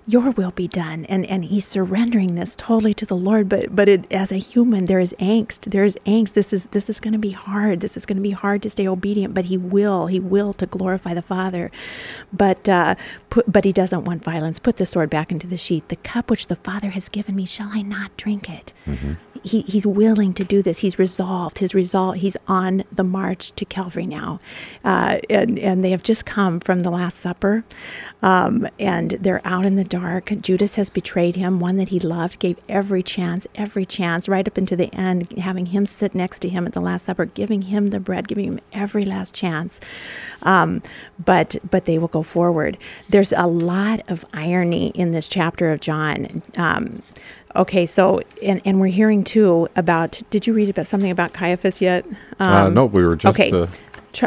Your 0.06 0.30
will 0.30 0.50
be 0.50 0.68
done. 0.68 1.04
And 1.06 1.24
and 1.26 1.44
he's 1.44 1.66
surrendering 1.66 2.34
this 2.34 2.54
totally 2.54 2.94
to 2.94 3.06
the 3.06 3.16
Lord. 3.16 3.48
But 3.48 3.74
but 3.74 3.88
it, 3.88 4.12
as 4.12 4.32
a 4.32 4.36
human, 4.36 4.86
there 4.86 5.00
is 5.00 5.14
angst. 5.18 5.70
There 5.70 5.84
is 5.84 5.96
angst. 6.06 6.34
This 6.34 6.52
is 6.52 6.66
this 6.66 6.90
is 6.90 7.00
going 7.00 7.12
to 7.12 7.18
be 7.18 7.30
hard. 7.30 7.80
This 7.80 7.96
is 7.96 8.06
going 8.06 8.16
to 8.16 8.22
be 8.22 8.30
hard 8.30 8.62
to 8.62 8.70
stay 8.70 8.86
obedient. 8.86 9.34
But 9.34 9.46
he 9.46 9.56
will. 9.56 10.06
He 10.06 10.20
will 10.20 10.52
to 10.54 10.66
glorify 10.66 11.14
the 11.14 11.22
Father. 11.22 11.70
But 12.32 12.68
uh, 12.68 12.94
put, 13.30 13.50
but 13.50 13.64
he 13.64 13.72
doesn't 13.72 14.04
want 14.04 14.22
violence. 14.22 14.58
Put 14.58 14.76
the 14.76 14.86
sword 14.86 15.10
back 15.10 15.32
into 15.32 15.46
the 15.46 15.56
sheath. 15.56 15.88
The 15.88 15.96
cup 15.96 16.30
which 16.30 16.46
the 16.46 16.56
Father 16.56 16.90
has 16.90 17.08
given 17.08 17.34
me, 17.36 17.46
shall 17.46 17.70
I 17.72 17.82
not 17.82 18.16
drink 18.16 18.48
it? 18.50 18.72
He, 19.42 19.62
he's 19.62 19.86
willing 19.86 20.32
to 20.34 20.44
do 20.44 20.62
this. 20.62 20.78
He's 20.78 20.98
resolved. 20.98 21.58
His 21.58 21.74
resolve. 21.74 22.16
He's 22.16 22.36
on 22.48 22.84
the 22.90 23.04
march 23.04 23.52
to 23.56 23.64
Calvary 23.64 24.06
now, 24.06 24.40
uh, 24.84 25.18
and 25.34 25.58
and 25.58 25.84
they 25.84 25.90
have 25.90 26.02
just 26.02 26.24
come 26.24 26.60
from 26.60 26.80
the 26.80 26.90
Last 26.90 27.18
Supper, 27.18 27.64
um, 28.22 28.66
and 28.78 29.10
they're 29.12 29.42
out 29.44 29.66
in 29.66 29.76
the 29.76 29.84
dark. 29.84 30.32
Judas 30.40 30.76
has 30.76 30.90
betrayed 30.90 31.36
him, 31.36 31.60
one 31.60 31.76
that 31.76 31.88
he 31.88 32.00
loved, 32.00 32.38
gave 32.38 32.58
every 32.68 33.02
chance, 33.02 33.46
every 33.54 33.84
chance, 33.84 34.28
right 34.28 34.46
up 34.46 34.56
into 34.56 34.76
the 34.76 34.92
end, 34.94 35.30
having 35.38 35.66
him 35.66 35.86
sit 35.86 36.14
next 36.14 36.40
to 36.40 36.48
him 36.48 36.66
at 36.66 36.72
the 36.72 36.80
Last 36.80 37.04
Supper, 37.04 37.26
giving 37.26 37.62
him 37.62 37.88
the 37.88 38.00
bread, 38.00 38.28
giving 38.28 38.44
him 38.44 38.60
every 38.72 39.04
last 39.04 39.34
chance. 39.34 39.80
Um, 40.42 40.82
but 41.24 41.56
but 41.70 41.84
they 41.84 41.98
will 41.98 42.08
go 42.08 42.22
forward. 42.22 42.78
There's 43.08 43.32
a 43.32 43.46
lot 43.46 44.02
of 44.08 44.24
irony 44.32 44.88
in 44.94 45.12
this 45.12 45.28
chapter 45.28 45.72
of 45.72 45.80
John. 45.80 46.42
Um, 46.56 47.02
okay, 47.56 47.86
so 47.86 48.22
and 48.42 48.60
and 48.64 48.80
we're 48.80 48.86
hearing 48.86 49.24
too 49.24 49.68
about. 49.76 50.20
Did 50.30 50.46
you 50.46 50.52
read 50.52 50.70
about 50.70 50.86
something 50.86 51.10
about 51.10 51.32
Caiaphas 51.32 51.80
yet? 51.80 52.04
uh, 52.40 52.68
no, 52.68 52.86
we 52.86 53.04
were 53.04 53.16
just. 53.16 53.38
Um, 53.38 53.46
okay. 53.46 53.62
Uh, 53.62 53.66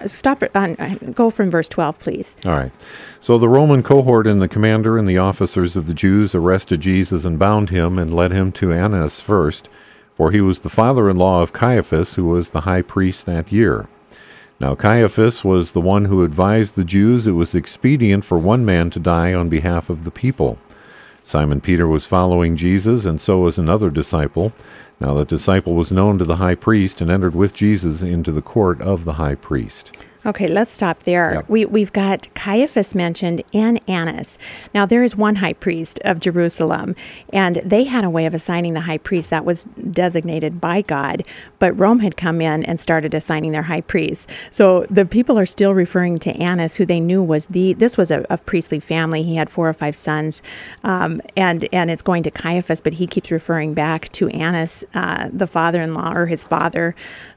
Stop 0.05 0.43
it 0.43 0.51
on. 0.55 0.75
uh, 0.79 0.95
Go 1.13 1.29
from 1.29 1.49
verse 1.49 1.69
twelve, 1.69 1.97
please. 1.99 2.35
all 2.45 2.51
right. 2.53 2.71
So 3.19 3.37
the 3.37 3.49
Roman 3.49 3.83
cohort 3.83 4.27
and 4.27 4.41
the 4.41 4.47
commander 4.47 4.97
and 4.97 5.07
the 5.07 5.17
officers 5.17 5.75
of 5.75 5.87
the 5.87 5.93
Jews 5.93 6.35
arrested 6.35 6.81
Jesus 6.81 7.25
and 7.25 7.39
bound 7.39 7.69
him 7.69 7.97
and 7.97 8.13
led 8.13 8.31
him 8.31 8.51
to 8.53 8.71
Annas 8.73 9.19
first, 9.19 9.69
for 10.15 10.31
he 10.31 10.41
was 10.41 10.59
the 10.59 10.69
father 10.69 11.09
in 11.09 11.17
law 11.17 11.41
of 11.41 11.53
Caiaphas, 11.53 12.15
who 12.15 12.25
was 12.25 12.49
the 12.49 12.61
high 12.61 12.81
priest 12.81 13.25
that 13.25 13.51
year. 13.51 13.87
Now 14.59 14.73
Caiaphas 14.75 15.43
was 15.43 15.71
the 15.71 15.81
one 15.81 16.05
who 16.05 16.23
advised 16.23 16.75
the 16.75 16.83
Jews 16.83 17.27
it 17.27 17.31
was 17.33 17.53
expedient 17.55 18.25
for 18.25 18.37
one 18.39 18.65
man 18.65 18.89
to 18.91 18.99
die 18.99 19.33
on 19.33 19.49
behalf 19.49 19.89
of 19.89 20.03
the 20.03 20.11
people. 20.11 20.57
Simon 21.23 21.59
Peter 21.61 21.87
was 21.87 22.05
following 22.05 22.55
Jesus, 22.55 23.05
and 23.05 23.19
so 23.19 23.39
was 23.39 23.57
another 23.57 23.89
disciple. 23.89 24.53
Now 24.99 25.13
the 25.13 25.25
disciple 25.25 25.75
was 25.75 25.91
known 25.91 26.17
to 26.17 26.25
the 26.25 26.37
high 26.37 26.55
priest 26.55 27.01
and 27.01 27.09
entered 27.09 27.35
with 27.35 27.53
Jesus 27.53 28.01
into 28.01 28.31
the 28.31 28.41
court 28.41 28.81
of 28.81 29.05
the 29.05 29.13
high 29.13 29.35
priest. 29.35 29.95
Okay, 30.25 30.47
let's 30.47 30.71
stop 30.71 31.03
there. 31.03 31.35
Yep. 31.35 31.49
We, 31.49 31.65
we've 31.65 31.93
got 31.93 32.27
Caiaphas 32.33 32.95
mentioned 32.95 33.41
and 33.53 33.79
Annas. 33.87 34.37
Now, 34.73 34.85
there 34.85 35.03
is 35.03 35.15
one 35.15 35.35
high 35.35 35.53
priest 35.53 35.99
of 36.03 36.19
Jerusalem, 36.19 36.95
and 37.31 37.61
they 37.63 37.85
had 37.85 38.03
a 38.03 38.09
way 38.09 38.25
of 38.25 38.33
assigning 38.33 38.73
the 38.73 38.81
high 38.81 38.97
priest 38.97 39.29
that 39.29 39.45
was 39.45 39.63
designated 39.91 40.59
by 40.59 40.81
God, 40.81 41.23
but 41.59 41.71
Rome 41.73 41.99
had 41.99 42.17
come 42.17 42.41
in 42.41 42.65
and 42.65 42.79
started 42.79 43.13
assigning 43.13 43.51
their 43.51 43.61
high 43.63 43.81
priests. 43.81 44.27
So 44.51 44.85
the 44.89 45.05
people 45.05 45.37
are 45.39 45.45
still 45.45 45.73
referring 45.73 46.17
to 46.19 46.31
Annas, 46.31 46.75
who 46.75 46.85
they 46.85 46.99
knew 46.99 47.23
was 47.23 47.45
the, 47.45 47.73
this 47.73 47.95
was 47.95 48.11
a, 48.11 48.25
a 48.29 48.37
priestly 48.37 48.79
family. 48.79 49.23
He 49.23 49.35
had 49.35 49.49
four 49.49 49.69
or 49.69 49.73
five 49.73 49.95
sons, 49.95 50.41
um, 50.83 51.21
and, 51.37 51.69
and 51.71 51.89
it's 51.89 52.01
going 52.01 52.23
to 52.23 52.31
Caiaphas, 52.31 52.81
but 52.81 52.93
he 52.93 53.07
keeps 53.07 53.31
referring 53.31 53.73
back 53.73 54.11
to 54.13 54.27
Annas, 54.29 54.83
uh, 54.93 55.29
the 55.31 55.47
father 55.47 55.81
in 55.81 55.93
law, 55.93 56.11
or 56.13 56.25
his 56.25 56.43
father. 56.43 56.95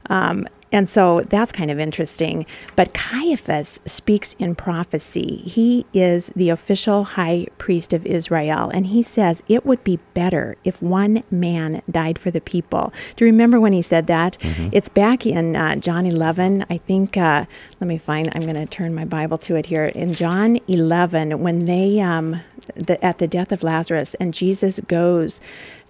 Um, 0.09 0.47
and 0.71 0.87
so 0.87 1.21
that's 1.27 1.51
kind 1.51 1.69
of 1.69 1.79
interesting. 1.79 2.45
But 2.75 2.93
Caiaphas 2.93 3.79
speaks 3.85 4.33
in 4.39 4.55
prophecy. 4.55 5.37
He 5.45 5.85
is 5.93 6.31
the 6.35 6.49
official 6.49 7.03
high 7.03 7.47
priest 7.57 7.91
of 7.93 8.05
Israel. 8.05 8.71
And 8.73 8.87
he 8.87 9.03
says 9.03 9.43
it 9.47 9.65
would 9.65 9.83
be 9.83 9.99
better 10.13 10.55
if 10.63 10.81
one 10.81 11.23
man 11.29 11.81
died 11.89 12.17
for 12.17 12.31
the 12.31 12.41
people. 12.41 12.93
Do 13.15 13.25
you 13.25 13.31
remember 13.31 13.59
when 13.59 13.73
he 13.73 13.81
said 13.81 14.07
that? 14.07 14.37
It's 14.71 14.89
back 14.89 15.25
in 15.25 15.55
uh, 15.55 15.75
John 15.75 16.05
11. 16.05 16.65
I 16.69 16.77
think, 16.77 17.17
uh, 17.17 17.45
let 17.79 17.87
me 17.87 17.97
find, 17.97 18.29
I'm 18.33 18.43
going 18.43 18.55
to 18.55 18.65
turn 18.65 18.95
my 18.95 19.05
Bible 19.05 19.37
to 19.39 19.55
it 19.55 19.65
here. 19.65 19.85
In 19.85 20.13
John 20.13 20.57
11, 20.67 21.39
when 21.39 21.65
they, 21.65 21.99
um, 21.99 22.41
the, 22.75 23.03
at 23.03 23.17
the 23.17 23.27
death 23.27 23.51
of 23.51 23.63
Lazarus, 23.63 24.13
and 24.15 24.33
Jesus 24.33 24.79
goes 24.87 25.41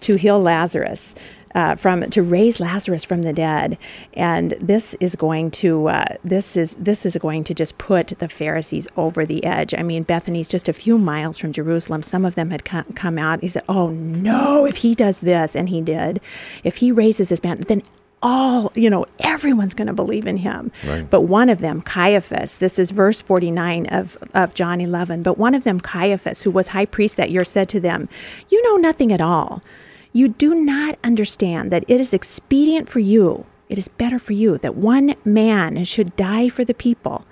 to 0.02 0.15
heal 0.15 0.41
Lazarus 0.41 1.13
uh, 1.56 1.76
from 1.76 2.04
to 2.10 2.22
raise 2.22 2.60
Lazarus 2.60 3.04
from 3.04 3.24
the 3.24 3.34
dead, 3.34 3.78
and 4.14 4.54
this 4.60 4.94
is 4.96 5.16
going 5.16 5.52
to 5.52 5.88
uh, 5.88 6.16
this 6.24 6.56
is 6.56 6.76
this 6.76 7.06
is 7.06 7.18
going 7.18 7.44
to 7.46 7.54
just 7.54 7.78
put 7.78 8.08
the 8.20 8.30
Pharisees 8.30 8.88
over 8.98 9.26
the 9.26 9.44
edge. 9.44 9.74
I 9.74 9.84
mean, 9.84 10.04
Bethany's 10.04 10.48
just 10.48 10.70
a 10.70 10.74
few 10.74 10.98
miles 10.98 11.38
from 11.38 11.52
Jerusalem. 11.54 12.04
Some 12.04 12.26
of 12.26 12.36
them 12.36 12.52
had 12.52 12.66
co- 12.66 12.86
come 12.96 13.18
out. 13.18 13.42
He 13.42 13.48
said, 13.48 13.64
"Oh 13.68 13.90
no! 13.90 14.66
If 14.66 14.78
he 14.78 14.96
does 14.96 15.22
this, 15.22 15.56
and 15.56 15.70
he 15.70 15.82
did, 15.82 16.22
if 16.64 16.78
he 16.78 16.92
raises 16.92 17.30
his 17.30 17.44
man, 17.44 17.62
then." 17.68 17.84
All, 18.24 18.72
you 18.76 18.88
know, 18.88 19.08
everyone's 19.18 19.74
going 19.74 19.88
to 19.88 19.94
believe 19.94 20.28
in 20.28 20.38
him. 20.38 20.72
Right. 20.86 21.10
But 21.10 21.22
one 21.22 21.50
of 21.50 21.58
them, 21.58 21.82
Caiaphas, 21.82 22.58
this 22.58 22.78
is 22.78 22.92
verse 22.92 23.20
49 23.20 23.88
of, 23.88 24.16
of 24.36 24.54
John 24.54 24.80
11, 24.80 25.24
but 25.24 25.40
one 25.40 25.56
of 25.56 25.64
them, 25.64 25.80
Caiaphas, 25.80 26.44
who 26.44 26.52
was 26.52 26.68
high 26.68 26.86
priest 26.86 27.18
that 27.18 27.32
year, 27.32 27.44
said 27.44 27.68
to 27.70 27.80
them, 27.80 28.08
You 28.50 28.62
know 28.62 28.76
nothing 28.76 29.12
at 29.12 29.22
all. 29.22 29.64
You 30.13 30.28
do 30.28 30.54
not 30.54 30.97
understand 31.04 31.71
that 31.71 31.86
it 31.88 32.02
is 32.02 32.13
expedient 32.13 32.89
for 32.89 33.00
you, 33.00 33.45
it 33.69 33.78
is 33.78 33.88
better 33.88 34.19
for 34.19 34.34
you 34.34 34.58
that 34.58 34.76
one 34.76 35.15
man 35.24 35.84
should 35.86 36.15
die 36.15 36.50
for 36.50 36.65
the 36.65 36.74
people, 36.74 37.26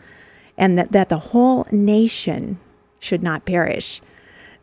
and 0.57 0.77
that, 0.77 0.91
that 0.93 1.09
the 1.09 1.19
whole 1.19 1.67
nation 1.71 2.59
should 2.99 3.21
not 3.21 3.45
perish. 3.45 4.01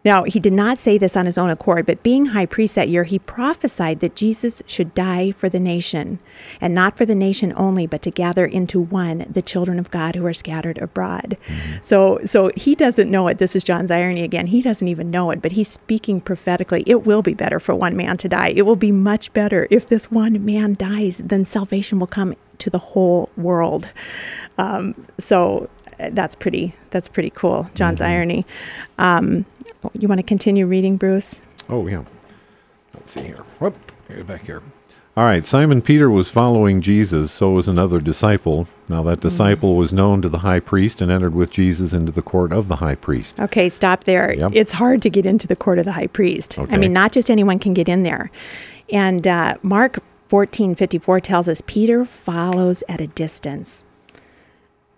Now, 0.07 0.23
he 0.23 0.39
did 0.39 0.53
not 0.53 0.79
say 0.79 0.99
this 0.99 1.17
on 1.17 1.27
his 1.27 1.37
own 1.37 1.51
accord, 1.51 1.85
but 1.85 2.05
being 2.05 2.27
high 2.27 2.47
priest 2.47 2.77
that 2.77 2.89
year, 2.89 3.03
he 3.03 3.19
prophesied 3.19 3.99
that 3.99 4.15
Jesus 4.15 4.63
should 4.65 4.95
die 4.95 5.33
for 5.33 5.49
the 5.49 5.59
nation, 5.59 6.21
and 6.61 6.73
not 6.73 6.97
for 6.97 7.05
the 7.05 7.15
nation 7.17 7.53
only, 7.57 7.89
but 7.89 8.03
to 8.03 8.13
gather 8.13 8.47
into 8.47 8.81
one 8.81 9.27
the 9.29 9.43
children 9.43 9.81
of 9.81 9.91
God 9.91 10.15
who 10.15 10.25
are 10.25 10.33
scattered 10.33 10.79
abroad. 10.79 11.37
So, 11.83 12.21
so 12.25 12.53
he 12.55 12.77
doesn't 12.77 13.11
know 13.11 13.27
it. 13.27 13.39
This 13.39 13.57
is 13.57 13.65
John's 13.65 13.91
irony 13.91 14.23
again. 14.23 14.47
He 14.47 14.63
doesn't 14.63 14.87
even 14.87 15.11
know 15.11 15.33
it, 15.33 15.43
but 15.43 15.51
he's 15.51 15.67
speaking 15.67 16.21
prophetically. 16.21 16.85
It 16.87 17.05
will 17.05 17.23
be 17.23 17.35
better 17.35 17.59
for 17.59 17.75
one 17.75 17.97
man 17.97 18.17
to 18.19 18.29
die. 18.29 18.53
It 18.55 18.63
will 18.63 18.77
be 18.77 18.93
much 18.93 19.33
better 19.33 19.67
if 19.73 19.89
this 19.89 20.09
one 20.09 20.45
man 20.45 20.75
dies. 20.75 21.19
Then 21.19 21.45
salvation 21.45 21.99
will 21.99 22.07
come 22.07 22.37
to 22.59 22.71
the 22.71 22.79
whole 22.79 23.29
world. 23.37 23.89
Um, 24.57 24.95
so 25.19 25.69
that's 25.99 26.35
pretty. 26.35 26.75
That's 26.91 27.09
pretty 27.09 27.31
cool. 27.31 27.71
John's 27.75 28.01
irony. 28.01 28.47
Um, 28.99 29.45
you 29.99 30.09
want 30.09 30.19
to 30.19 30.23
continue 30.27 30.67
reading, 30.67 30.97
Bruce? 30.97 31.43
Oh, 31.69 31.87
yeah. 31.87 32.05
Let's 32.95 33.13
see 33.13 33.23
here. 33.23 33.45
Whoop, 33.61 33.77
back 34.27 34.45
here. 34.45 34.63
All 35.17 35.25
right, 35.25 35.47
Simon 35.47 35.81
Peter 35.81 36.11
was 36.11 36.31
following 36.31 36.83
Jesus, 36.83 37.33
so 37.33 37.51
was 37.51 37.69
another 37.69 38.01
disciple. 38.01 38.69
Now, 38.87 39.03
that 39.05 39.21
disciple 39.21 39.75
was 39.75 39.91
known 39.91 40.21
to 40.21 40.29
the 40.29 40.41
high 40.41 40.61
priest 40.61 41.01
and 41.01 41.11
entered 41.11 41.35
with 41.35 41.51
Jesus 41.51 41.95
into 41.95 42.13
the 42.13 42.21
court 42.21 42.53
of 42.53 42.69
the 42.69 42.77
high 42.77 42.97
priest. 42.97 43.41
Okay, 43.41 43.71
stop 43.71 44.05
there. 44.05 44.35
Yep. 44.35 44.53
It's 44.55 44.73
hard 44.73 45.01
to 45.01 45.09
get 45.09 45.25
into 45.25 45.47
the 45.47 45.57
court 45.57 45.79
of 45.79 45.87
the 45.87 45.93
high 45.93 46.09
priest. 46.09 46.59
Okay. 46.59 46.71
I 46.71 46.77
mean, 46.77 46.93
not 46.93 47.13
just 47.13 47.31
anyone 47.31 47.59
can 47.59 47.73
get 47.73 47.89
in 47.89 48.03
there. 48.03 48.31
And 48.91 49.27
uh, 49.27 49.55
Mark 49.63 50.01
fourteen 50.29 50.75
fifty 50.75 50.99
four 50.99 51.19
tells 51.19 51.49
us 51.49 51.63
Peter 51.67 52.05
follows 52.05 52.85
at 52.87 53.01
a 53.01 53.07
distance, 53.07 53.85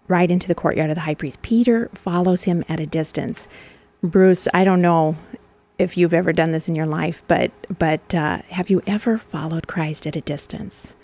right 0.09 0.31
into 0.31 0.49
the 0.49 0.55
courtyard 0.55 0.90
of 0.90 0.97
the 0.97 1.03
high 1.03 1.14
priest. 1.14 1.40
Peter 1.42 1.90
follows 1.94 2.44
him 2.44 2.64
at 2.68 2.81
a 2.81 2.87
distance. 2.87 3.47
Bruce, 4.03 4.49
I 4.55 4.64
don't 4.64 4.83
know 4.83 5.16
if 5.79 5.97
you've 5.97 6.14
ever 6.14 6.33
done 6.33 6.53
this 6.53 6.68
in 6.68 6.75
your 6.75 6.87
life, 6.87 7.23
but 7.29 7.51
but 7.79 8.14
uh, 8.14 8.42
have 8.49 8.71
you 8.71 8.83
ever 8.87 9.18
followed 9.18 9.66
Christ 9.68 10.07
at 10.07 10.16
a 10.16 10.21
distance? 10.21 10.94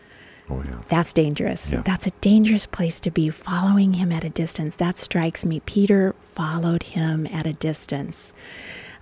Oh, 0.50 0.62
yeah. 0.62 0.78
That's 0.88 1.12
dangerous. 1.12 1.70
Yeah. 1.72 1.82
That's 1.82 2.06
a 2.06 2.10
dangerous 2.20 2.66
place 2.66 3.00
to 3.00 3.10
be, 3.10 3.30
following 3.30 3.94
him 3.94 4.12
at 4.12 4.24
a 4.24 4.28
distance. 4.28 4.76
That 4.76 4.98
strikes 4.98 5.44
me. 5.44 5.60
Peter 5.60 6.14
followed 6.18 6.82
him 6.82 7.26
at 7.28 7.46
a 7.46 7.54
distance. 7.54 8.34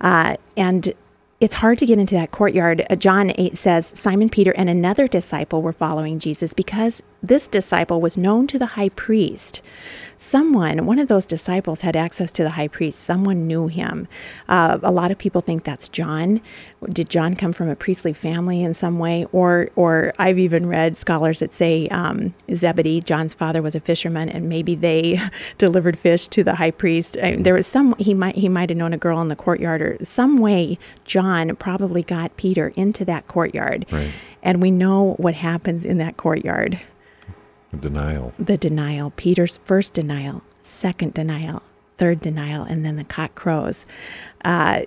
Uh, 0.01 0.37
and 0.57 0.93
it's 1.41 1.57
hard 1.57 1.79
to 1.79 1.87
get 1.87 1.99
into 1.99 2.15
that 2.15 2.31
courtyard. 2.31 2.87
Uh, 2.89 2.95
John 2.95 3.33
8 3.37 3.59
says 3.59 3.93
Simon 3.97 4.29
Peter 4.29 4.53
and 4.53 4.71
another 4.71 5.09
disciple 5.09 5.63
were 5.63 5.73
following 5.73 6.21
Jesus 6.21 6.55
because 6.55 7.03
this 7.23 7.47
disciple 7.47 8.01
was 8.01 8.17
known 8.19 8.47
to 8.49 8.59
the 8.59 8.67
high 8.67 8.89
priest. 8.91 9.63
Someone, 10.17 10.87
one 10.87 10.99
of 11.01 11.09
those 11.09 11.27
disciples, 11.27 11.81
had 11.81 11.97
access 11.97 12.31
to 12.33 12.45
the 12.45 12.51
high 12.51 12.69
priest. 12.69 13.01
Someone 13.01 13.47
knew 13.47 13.67
him. 13.67 14.07
Uh, 14.49 14.79
a 14.83 14.93
lot 14.93 15.11
of 15.11 15.19
people 15.19 15.41
think 15.41 15.65
that's 15.65 15.89
John. 15.89 16.41
Did 16.89 17.09
John 17.09 17.35
come 17.35 17.53
from 17.53 17.69
a 17.69 17.75
priestly 17.75 18.13
family 18.13 18.63
in 18.63 18.73
some 18.73 19.01
way? 19.01 19.27
Or, 19.33 19.71
or 19.75 20.13
I've 20.19 20.39
even 20.39 20.67
read 20.67 20.97
scholars 20.97 21.41
that 21.41 21.53
say 21.53 21.89
um, 21.89 22.35
Zebedee, 22.55 23.01
John's 23.01 23.35
father, 23.35 23.63
was 23.63 23.75
a 23.75 23.81
fisherman, 23.81 24.29
and 24.29 24.49
maybe 24.49 24.77
they 24.77 25.21
delivered 25.59 25.99
fish 25.99 26.29
to 26.29 26.45
the 26.45 26.55
high 26.55 26.71
priest. 26.71 27.19
I, 27.19 27.37
there 27.37 27.55
was 27.55 27.67
some 27.67 27.95
he 27.99 28.15
might 28.15 28.37
he 28.37 28.49
might 28.49 28.71
have 28.71 28.79
known 28.79 28.93
a 28.93 28.99
girl 28.99 29.21
in 29.21 29.29
the 29.29 29.37
courtyard, 29.37 29.83
or 29.83 29.97
some 30.03 30.39
way 30.39 30.79
John 31.05 31.57
probably 31.57 32.03
got 32.03 32.37
Peter 32.37 32.69
into 32.77 33.05
that 33.07 33.27
courtyard. 33.27 33.87
Right. 33.91 34.13
And 34.41 34.63
we 34.63 34.71
know 34.71 35.15
what 35.19 35.35
happens 35.35 35.85
in 35.85 35.99
that 35.99 36.17
courtyard 36.17 36.81
Denial. 37.81 38.33
the 38.39 38.57
denial 38.57 39.13
Peter's 39.17 39.59
first 39.65 39.95
denial, 39.95 40.43
second 40.61 41.15
denial, 41.15 41.63
third 41.97 42.21
denial, 42.21 42.65
and 42.65 42.85
then 42.85 42.97
the 42.97 43.05
cock 43.05 43.35
crows. 43.35 43.87
Uh, 44.45 44.83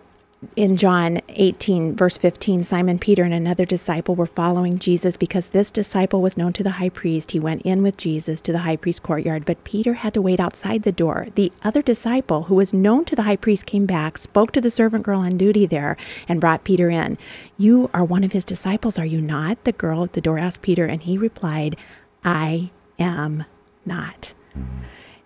in 0.55 0.77
John 0.77 1.21
18, 1.29 1.95
verse 1.95 2.17
15, 2.17 2.63
Simon 2.63 2.99
Peter 2.99 3.23
and 3.23 3.33
another 3.33 3.65
disciple 3.65 4.15
were 4.15 4.25
following 4.25 4.77
Jesus 4.77 5.17
because 5.17 5.49
this 5.49 5.71
disciple 5.71 6.21
was 6.21 6.37
known 6.37 6.53
to 6.53 6.63
the 6.63 6.71
high 6.71 6.89
priest. 6.89 7.31
He 7.31 7.39
went 7.39 7.63
in 7.63 7.81
with 7.81 7.97
Jesus 7.97 8.41
to 8.41 8.51
the 8.51 8.59
high 8.59 8.75
priest 8.75 9.01
courtyard, 9.01 9.45
but 9.45 9.63
Peter 9.63 9.93
had 9.95 10.13
to 10.13 10.21
wait 10.21 10.39
outside 10.39 10.83
the 10.83 10.91
door. 10.91 11.27
The 11.35 11.51
other 11.63 11.81
disciple, 11.81 12.43
who 12.43 12.55
was 12.55 12.73
known 12.73 13.05
to 13.05 13.15
the 13.15 13.23
high 13.23 13.37
priest, 13.37 13.65
came 13.65 13.85
back, 13.85 14.17
spoke 14.17 14.51
to 14.51 14.61
the 14.61 14.71
servant 14.71 15.03
girl 15.03 15.21
on 15.21 15.37
duty 15.37 15.65
there, 15.65 15.97
and 16.27 16.41
brought 16.41 16.63
Peter 16.63 16.89
in. 16.89 17.17
You 17.57 17.89
are 17.93 18.03
one 18.03 18.23
of 18.23 18.33
his 18.33 18.45
disciples, 18.45 18.99
are 18.99 19.05
you 19.05 19.21
not? 19.21 19.63
The 19.63 19.71
girl 19.71 20.03
at 20.03 20.13
the 20.13 20.21
door 20.21 20.37
asked 20.37 20.61
Peter, 20.61 20.85
and 20.85 21.01
he 21.01 21.17
replied, 21.17 21.75
I 22.23 22.71
am 22.99 23.45
not. 23.86 24.34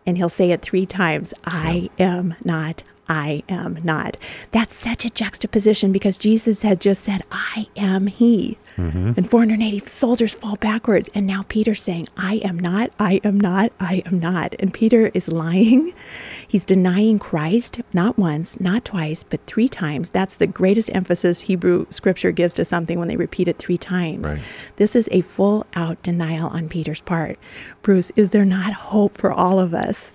And 0.05 0.17
he'll 0.17 0.29
say 0.29 0.51
it 0.51 0.61
three 0.61 0.85
times 0.85 1.33
I 1.45 1.89
am 1.99 2.35
not. 2.43 2.83
I 3.09 3.43
am 3.49 3.79
not. 3.83 4.17
That's 4.51 4.75
such 4.75 5.03
a 5.03 5.09
juxtaposition 5.09 5.91
because 5.91 6.15
Jesus 6.15 6.61
had 6.61 6.79
just 6.79 7.03
said, 7.03 7.23
I 7.31 7.67
am 7.75 8.07
He. 8.07 8.59
Mm-hmm. 8.77 9.13
And 9.17 9.29
480 9.29 9.87
soldiers 9.87 10.35
fall 10.35 10.55
backwards. 10.55 11.09
And 11.13 11.27
now 11.27 11.43
Peter's 11.49 11.81
saying, 11.81 12.07
I 12.15 12.35
am 12.35 12.57
not, 12.57 12.91
I 12.99 13.19
am 13.23 13.39
not, 13.39 13.73
I 13.79 14.03
am 14.05 14.19
not. 14.19 14.55
And 14.59 14.73
Peter 14.73 15.11
is 15.13 15.27
lying. 15.27 15.93
He's 16.47 16.63
denying 16.63 17.19
Christ, 17.19 17.81
not 17.91 18.17
once, 18.17 18.59
not 18.59 18.85
twice, 18.85 19.23
but 19.23 19.45
three 19.47 19.67
times. 19.67 20.11
That's 20.11 20.37
the 20.37 20.47
greatest 20.47 20.89
emphasis 20.93 21.41
Hebrew 21.41 21.87
scripture 21.89 22.31
gives 22.31 22.53
to 22.55 22.63
something 22.63 22.99
when 22.99 23.07
they 23.07 23.17
repeat 23.17 23.47
it 23.47 23.57
three 23.57 23.77
times. 23.77 24.31
Right. 24.31 24.41
This 24.77 24.95
is 24.95 25.09
a 25.11 25.21
full 25.21 25.65
out 25.73 26.01
denial 26.03 26.49
on 26.49 26.69
Peter's 26.69 27.01
part. 27.01 27.37
Bruce, 27.81 28.11
is 28.15 28.29
there 28.29 28.45
not 28.45 28.73
hope 28.73 29.17
for 29.17 29.31
all 29.31 29.59
of 29.59 29.73
us? 29.73 30.11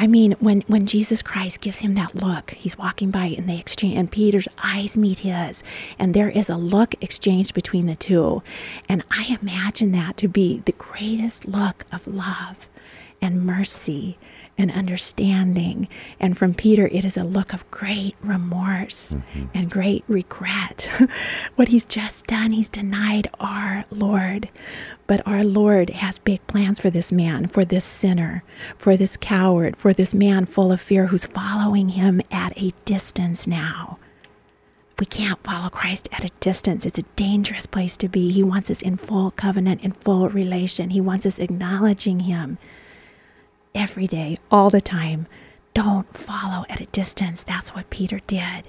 I 0.00 0.06
mean, 0.06 0.32
when, 0.40 0.62
when 0.62 0.86
Jesus 0.86 1.20
Christ 1.20 1.60
gives 1.60 1.80
him 1.80 1.92
that 1.92 2.14
look, 2.14 2.52
he's 2.52 2.78
walking 2.78 3.10
by 3.10 3.26
and 3.26 3.46
they 3.46 3.58
exchange, 3.58 3.98
and 3.98 4.10
Peter's 4.10 4.48
eyes 4.64 4.96
meet 4.96 5.18
his, 5.18 5.62
and 5.98 6.14
there 6.14 6.30
is 6.30 6.48
a 6.48 6.56
look 6.56 6.94
exchanged 7.02 7.52
between 7.52 7.84
the 7.84 7.96
two. 7.96 8.42
And 8.88 9.04
I 9.10 9.38
imagine 9.42 9.92
that 9.92 10.16
to 10.16 10.26
be 10.26 10.62
the 10.64 10.72
greatest 10.72 11.46
look 11.46 11.84
of 11.92 12.06
love 12.06 12.66
and 13.20 13.44
mercy 13.44 14.16
and 14.60 14.70
understanding. 14.70 15.88
And 16.20 16.36
from 16.36 16.52
Peter, 16.52 16.86
it 16.88 17.04
is 17.04 17.16
a 17.16 17.24
look 17.24 17.54
of 17.54 17.68
great 17.70 18.14
remorse 18.20 19.14
mm-hmm. 19.14 19.46
and 19.54 19.70
great 19.70 20.04
regret. 20.06 20.88
what 21.56 21.68
he's 21.68 21.86
just 21.86 22.26
done, 22.26 22.52
he's 22.52 22.68
denied 22.68 23.28
our 23.40 23.86
Lord. 23.90 24.50
But 25.06 25.26
our 25.26 25.42
Lord 25.42 25.90
has 25.90 26.18
big 26.18 26.46
plans 26.46 26.78
for 26.78 26.90
this 26.90 27.10
man, 27.10 27.46
for 27.46 27.64
this 27.64 27.86
sinner, 27.86 28.44
for 28.76 28.96
this 28.96 29.16
coward, 29.16 29.76
for 29.78 29.94
this 29.94 30.12
man 30.12 30.44
full 30.44 30.70
of 30.70 30.80
fear 30.80 31.06
who's 31.06 31.24
following 31.24 31.90
him 31.90 32.20
at 32.30 32.52
a 32.56 32.74
distance 32.84 33.46
now. 33.46 33.98
We 34.98 35.06
can't 35.06 35.42
follow 35.42 35.70
Christ 35.70 36.10
at 36.12 36.24
a 36.24 36.30
distance. 36.40 36.84
It's 36.84 36.98
a 36.98 37.04
dangerous 37.16 37.64
place 37.64 37.96
to 37.96 38.08
be. 38.08 38.30
He 38.30 38.42
wants 38.42 38.70
us 38.70 38.82
in 38.82 38.98
full 38.98 39.30
covenant, 39.30 39.80
in 39.82 39.92
full 39.92 40.28
relation. 40.28 40.90
He 40.90 41.00
wants 41.00 41.24
us 41.24 41.38
acknowledging 41.38 42.20
Him 42.20 42.58
every 43.74 44.06
day, 44.06 44.36
all 44.50 44.70
the 44.70 44.80
time. 44.80 45.26
Don't 45.74 46.12
follow 46.16 46.64
at 46.68 46.80
a 46.80 46.86
distance. 46.86 47.44
That's 47.44 47.70
what 47.70 47.90
Peter 47.90 48.20
did. 48.26 48.68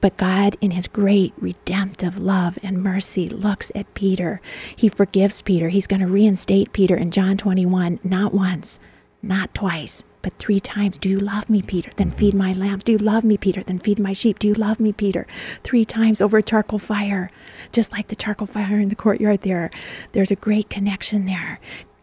But 0.00 0.16
God, 0.16 0.56
in 0.60 0.72
his 0.72 0.86
great 0.86 1.32
redemptive 1.38 2.18
love 2.18 2.58
and 2.62 2.82
mercy, 2.82 3.28
looks 3.28 3.72
at 3.74 3.94
Peter. 3.94 4.40
He 4.76 4.88
forgives 4.88 5.42
Peter. 5.42 5.70
He's 5.70 5.86
going 5.86 6.00
to 6.00 6.06
reinstate 6.06 6.72
Peter 6.72 6.94
in 6.94 7.10
John 7.10 7.36
21, 7.36 8.00
not 8.04 8.34
once, 8.34 8.78
not 9.22 9.54
twice, 9.54 10.02
but 10.20 10.34
three 10.38 10.60
times. 10.60 10.98
Do 10.98 11.08
you 11.08 11.18
love 11.18 11.48
me, 11.48 11.62
Peter? 11.62 11.90
Then 11.96 12.10
feed 12.10 12.34
my 12.34 12.52
lambs. 12.52 12.84
Do 12.84 12.92
you 12.92 12.98
love 12.98 13.24
me, 13.24 13.36
Peter? 13.36 13.62
Then 13.62 13.78
feed 13.78 13.98
my 13.98 14.12
sheep. 14.12 14.38
Do 14.38 14.48
you 14.48 14.54
love 14.54 14.78
me, 14.78 14.92
Peter? 14.92 15.26
Three 15.64 15.84
times 15.84 16.20
over 16.20 16.38
a 16.38 16.42
charcoal 16.42 16.78
fire, 16.78 17.30
just 17.72 17.92
like 17.92 18.08
the 18.08 18.16
charcoal 18.16 18.46
fire 18.46 18.78
in 18.78 18.88
the 18.88 18.94
courtyard 18.94 19.40
there. 19.40 19.70
There's 20.12 20.30
a 20.30 20.36
great 20.36 20.68
connection 20.68 21.26
there. 21.26 21.60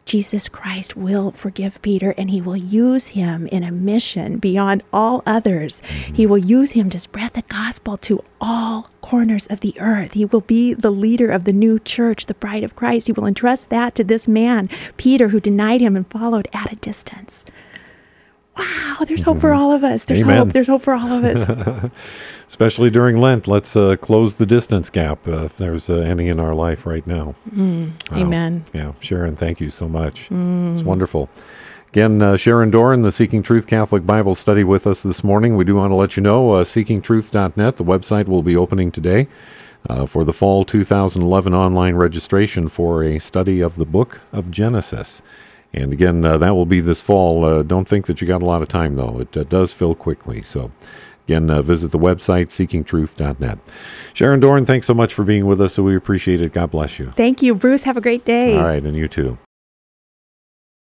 Jesus 0.09 0.49
Christ 0.49 0.97
will 0.97 1.29
forgive 1.29 1.83
Peter 1.83 2.15
and 2.17 2.31
he 2.31 2.41
will 2.41 2.57
use 2.57 3.09
him 3.09 3.45
in 3.45 3.63
a 3.63 3.71
mission 3.71 4.39
beyond 4.39 4.81
all 4.91 5.21
others. 5.23 5.83
He 6.11 6.25
will 6.25 6.39
use 6.39 6.71
him 6.71 6.89
to 6.89 6.99
spread 6.99 7.33
the 7.33 7.43
gospel 7.43 7.95
to 7.97 8.23
all 8.41 8.89
corners 9.01 9.45
of 9.51 9.59
the 9.59 9.79
earth. 9.79 10.13
He 10.13 10.25
will 10.25 10.41
be 10.41 10.73
the 10.73 10.89
leader 10.89 11.29
of 11.29 11.43
the 11.43 11.53
new 11.53 11.77
church, 11.77 12.25
the 12.25 12.33
bride 12.33 12.63
of 12.63 12.75
Christ. 12.75 13.05
He 13.05 13.13
will 13.13 13.27
entrust 13.27 13.69
that 13.69 13.93
to 13.95 14.03
this 14.03 14.27
man, 14.27 14.67
Peter, 14.97 15.27
who 15.27 15.39
denied 15.39 15.79
him 15.79 15.95
and 15.95 16.09
followed 16.09 16.47
at 16.53 16.73
a 16.73 16.77
distance. 16.77 17.45
Wow, 18.59 19.05
there's 19.05 19.23
hope 19.23 19.39
for 19.39 19.53
all 19.53 19.71
of 19.71 19.83
us. 19.83 20.05
There's 20.05 20.21
Amen. 20.21 20.37
hope. 20.37 20.53
There's 20.53 20.67
hope 20.67 20.81
for 20.81 20.93
all 20.93 21.11
of 21.11 21.23
us. 21.23 21.91
Especially 22.47 22.89
during 22.89 23.17
Lent, 23.17 23.47
let's 23.47 23.75
uh, 23.75 23.95
close 23.95 24.35
the 24.35 24.45
distance 24.45 24.89
gap 24.89 25.27
uh, 25.27 25.45
if 25.45 25.57
there's 25.57 25.89
uh, 25.89 25.95
any 25.95 26.27
in 26.27 26.39
our 26.39 26.53
life 26.53 26.85
right 26.85 27.05
now. 27.05 27.35
Wow. 27.55 27.91
Amen. 28.11 28.65
Yeah, 28.73 28.93
Sharon, 28.99 29.35
thank 29.35 29.59
you 29.59 29.69
so 29.69 29.87
much. 29.87 30.27
It's 30.31 30.81
wonderful. 30.81 31.29
Again, 31.89 32.21
uh, 32.21 32.37
Sharon 32.37 32.69
Doran, 32.69 33.01
the 33.01 33.11
Seeking 33.11 33.41
Truth 33.41 33.65
Catholic 33.65 34.05
Bible 34.05 34.35
study 34.35 34.63
with 34.63 34.85
us 34.85 35.01
this 35.01 35.23
morning. 35.23 35.55
We 35.55 35.63
do 35.63 35.75
want 35.75 35.91
to 35.91 35.95
let 35.95 36.17
you 36.17 36.21
know 36.21 36.51
uh, 36.51 36.63
seekingtruth.net, 36.63 37.77
the 37.77 37.83
website 37.83 38.27
will 38.27 38.43
be 38.43 38.55
opening 38.55 38.91
today 38.91 39.27
uh, 39.89 40.05
for 40.05 40.23
the 40.23 40.33
fall 40.33 40.65
2011 40.65 41.53
online 41.53 41.95
registration 41.95 42.67
for 42.67 43.03
a 43.03 43.19
study 43.19 43.61
of 43.61 43.75
the 43.77 43.85
book 43.85 44.21
of 44.31 44.51
Genesis. 44.51 45.21
And 45.73 45.93
again, 45.93 46.25
uh, 46.25 46.37
that 46.39 46.55
will 46.55 46.65
be 46.65 46.81
this 46.81 47.01
fall. 47.01 47.45
Uh, 47.45 47.63
don't 47.63 47.87
think 47.87 48.07
that 48.07 48.21
you 48.21 48.27
got 48.27 48.41
a 48.41 48.45
lot 48.45 48.61
of 48.61 48.67
time, 48.67 48.95
though. 48.95 49.19
It 49.19 49.37
uh, 49.37 49.43
does 49.43 49.71
fill 49.71 49.93
quickly. 49.93 50.41
So, 50.41 50.71
again, 51.27 51.49
uh, 51.49 51.61
visit 51.61 51.91
the 51.91 51.99
website, 51.99 52.47
seekingtruth.net. 52.47 53.59
Sharon 54.13 54.39
Doran, 54.39 54.65
thanks 54.65 54.87
so 54.87 54.93
much 54.93 55.13
for 55.13 55.23
being 55.23 55.45
with 55.45 55.61
us. 55.61 55.75
So 55.75 55.83
we 55.83 55.95
appreciate 55.95 56.41
it. 56.41 56.53
God 56.53 56.71
bless 56.71 56.97
you. 56.97 57.13
Thank 57.15 57.41
you, 57.41 57.53
Bruce. 57.53 57.83
Have 57.83 57.97
a 57.97 58.01
great 58.01 58.25
day. 58.25 58.57
All 58.57 58.63
right, 58.63 58.83
and 58.83 58.95
you 58.95 59.07
too. 59.07 59.37